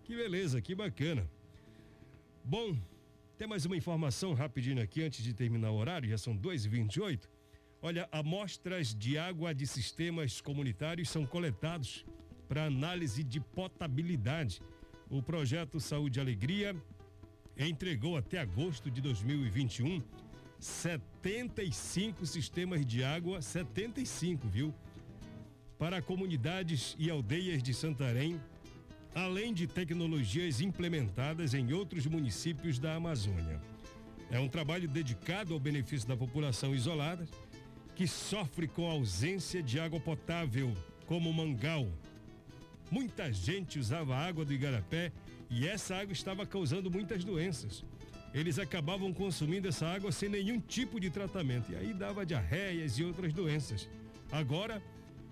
Que 0.04 0.14
beleza, 0.14 0.60
que 0.60 0.74
bacana. 0.74 1.26
Bom, 2.44 2.76
tem 3.38 3.48
mais 3.48 3.64
uma 3.64 3.74
informação 3.74 4.34
rapidinho 4.34 4.82
aqui 4.82 5.02
antes 5.02 5.24
de 5.24 5.32
terminar 5.32 5.70
o 5.70 5.76
horário, 5.76 6.10
já 6.10 6.18
são 6.18 6.36
2h28. 6.36 7.20
Olha, 7.80 8.06
amostras 8.12 8.94
de 8.94 9.16
água 9.16 9.54
de 9.54 9.66
sistemas 9.66 10.42
comunitários 10.42 11.08
são 11.08 11.24
coletados 11.24 12.04
para 12.46 12.66
análise 12.66 13.24
de 13.24 13.40
potabilidade. 13.40 14.60
O 15.08 15.22
projeto 15.22 15.80
Saúde 15.80 16.18
e 16.18 16.20
Alegria 16.20 16.76
entregou 17.56 18.18
até 18.18 18.40
agosto 18.40 18.90
de 18.90 19.00
2021 19.00 20.02
75 20.62 22.24
sistemas 22.24 22.86
de 22.86 23.02
água, 23.02 23.42
75, 23.42 24.46
viu? 24.46 24.72
Para 25.76 26.00
comunidades 26.00 26.94
e 27.00 27.10
aldeias 27.10 27.60
de 27.60 27.74
Santarém, 27.74 28.40
além 29.12 29.52
de 29.52 29.66
tecnologias 29.66 30.60
implementadas 30.60 31.52
em 31.52 31.72
outros 31.72 32.06
municípios 32.06 32.78
da 32.78 32.94
Amazônia. 32.94 33.60
É 34.30 34.38
um 34.38 34.48
trabalho 34.48 34.86
dedicado 34.86 35.52
ao 35.52 35.58
benefício 35.58 36.06
da 36.06 36.16
população 36.16 36.72
isolada 36.72 37.26
que 37.96 38.06
sofre 38.06 38.68
com 38.68 38.88
a 38.88 38.92
ausência 38.92 39.60
de 39.60 39.80
água 39.80 39.98
potável, 39.98 40.72
como 41.06 41.32
Mangal. 41.32 41.88
Muita 42.88 43.32
gente 43.32 43.80
usava 43.80 44.14
água 44.14 44.44
do 44.44 44.52
Igarapé 44.52 45.10
e 45.50 45.66
essa 45.66 45.96
água 45.96 46.12
estava 46.12 46.46
causando 46.46 46.88
muitas 46.88 47.24
doenças. 47.24 47.84
Eles 48.34 48.58
acabavam 48.58 49.12
consumindo 49.12 49.68
essa 49.68 49.86
água 49.86 50.10
sem 50.10 50.28
nenhum 50.28 50.58
tipo 50.58 50.98
de 50.98 51.10
tratamento 51.10 51.72
e 51.72 51.76
aí 51.76 51.92
dava 51.92 52.24
diarreias 52.24 52.98
e 52.98 53.04
outras 53.04 53.32
doenças. 53.32 53.88
Agora, 54.30 54.82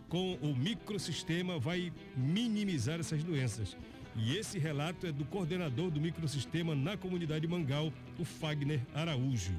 com 0.08 0.34
o 0.42 0.54
microsistema, 0.54 1.58
vai 1.58 1.92
minimizar 2.16 3.00
essas 3.00 3.24
doenças. 3.24 3.76
E 4.16 4.36
esse 4.36 4.58
relato 4.58 5.06
é 5.06 5.12
do 5.12 5.24
coordenador 5.24 5.90
do 5.90 6.00
microsistema 6.00 6.74
na 6.74 6.96
comunidade 6.96 7.46
Mangal, 7.46 7.92
o 8.18 8.24
Fagner 8.24 8.80
Araújo. 8.92 9.54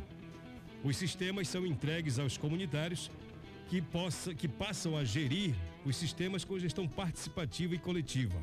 Os 0.84 0.98
sistemas 0.98 1.48
são 1.48 1.66
entregues 1.66 2.20
aos 2.20 2.38
comunitários 2.38 3.10
que, 3.70 3.82
possa, 3.82 4.34
que 4.36 4.48
passam 4.48 4.98
a 4.98 5.04
gerir 5.04 5.56
os 5.86 5.96
sistemas 5.96 6.44
com 6.44 6.60
gestão 6.60 6.88
participativa 6.88 7.74
e 7.74 7.80
coletiva. 7.80 8.38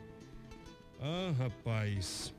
Ah, 0.97 1.33
rapaz. 1.37 2.33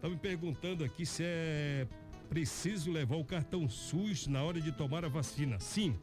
Tá 0.00 0.08
me 0.08 0.16
perguntando 0.16 0.82
aqui 0.82 1.04
se 1.04 1.22
é 1.22 1.86
preciso 2.30 2.90
levar 2.90 3.16
o 3.16 3.24
cartão 3.24 3.68
SUS 3.68 4.26
na 4.26 4.42
hora 4.42 4.62
de 4.62 4.72
tomar 4.72 5.04
a 5.04 5.08
vacina. 5.08 5.60
Sim, 5.60 5.94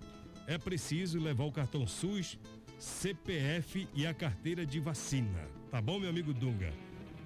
é 0.45 0.59
preciso 0.59 1.19
levar 1.19 1.45
o 1.45 1.51
cartão 1.51 1.87
SUS, 1.87 2.37
CPF 2.77 3.87
e 3.95 4.05
a 4.05 4.13
carteira 4.13 4.67
de 4.67 4.79
vacina. 4.79 5.49
Tá 5.71 5.81
bom, 5.81 5.99
meu 5.99 6.11
amigo 6.11 6.31
Dunga? 6.31 6.71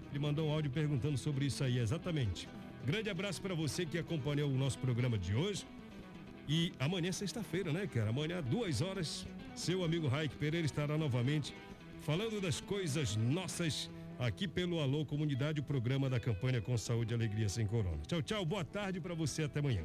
Ele 0.10 0.20
mandou 0.20 0.48
um 0.48 0.52
áudio 0.52 0.72
perguntando 0.72 1.18
sobre 1.18 1.46
isso 1.46 1.62
aí, 1.62 1.78
exatamente. 1.78 2.48
Grande 2.86 3.10
abraço 3.10 3.42
para 3.42 3.54
você 3.54 3.86
que 3.86 3.98
acompanhou 3.98 4.50
o 4.50 4.58
nosso 4.58 4.80
programa 4.80 5.18
de 5.18 5.36
hoje. 5.36 5.66
E 6.54 6.74
amanhã 6.78 7.08
é 7.08 7.12
sexta-feira, 7.14 7.72
né, 7.72 7.88
cara? 7.88 8.10
Amanhã, 8.10 8.44
duas 8.44 8.82
horas, 8.82 9.26
seu 9.56 9.86
amigo 9.86 10.10
Raik 10.10 10.36
Pereira 10.36 10.66
estará 10.66 10.98
novamente 10.98 11.56
falando 12.02 12.42
das 12.42 12.60
coisas 12.60 13.16
nossas 13.16 13.90
aqui 14.20 14.50
pelo 14.50 14.82
Alô 14.82 15.06
Comunidade, 15.06 15.62
o 15.62 15.64
programa 15.64 16.10
da 16.10 16.20
campanha 16.20 16.60
com 16.60 16.78
saúde 16.78 17.14
e 17.14 17.16
alegria 17.16 17.48
sem 17.48 17.66
corona. 17.66 18.02
Tchau, 18.06 18.22
tchau, 18.22 18.46
boa 18.46 18.66
tarde 18.66 19.00
para 19.00 19.16
você, 19.16 19.44
até 19.44 19.62
amanhã. 19.62 19.84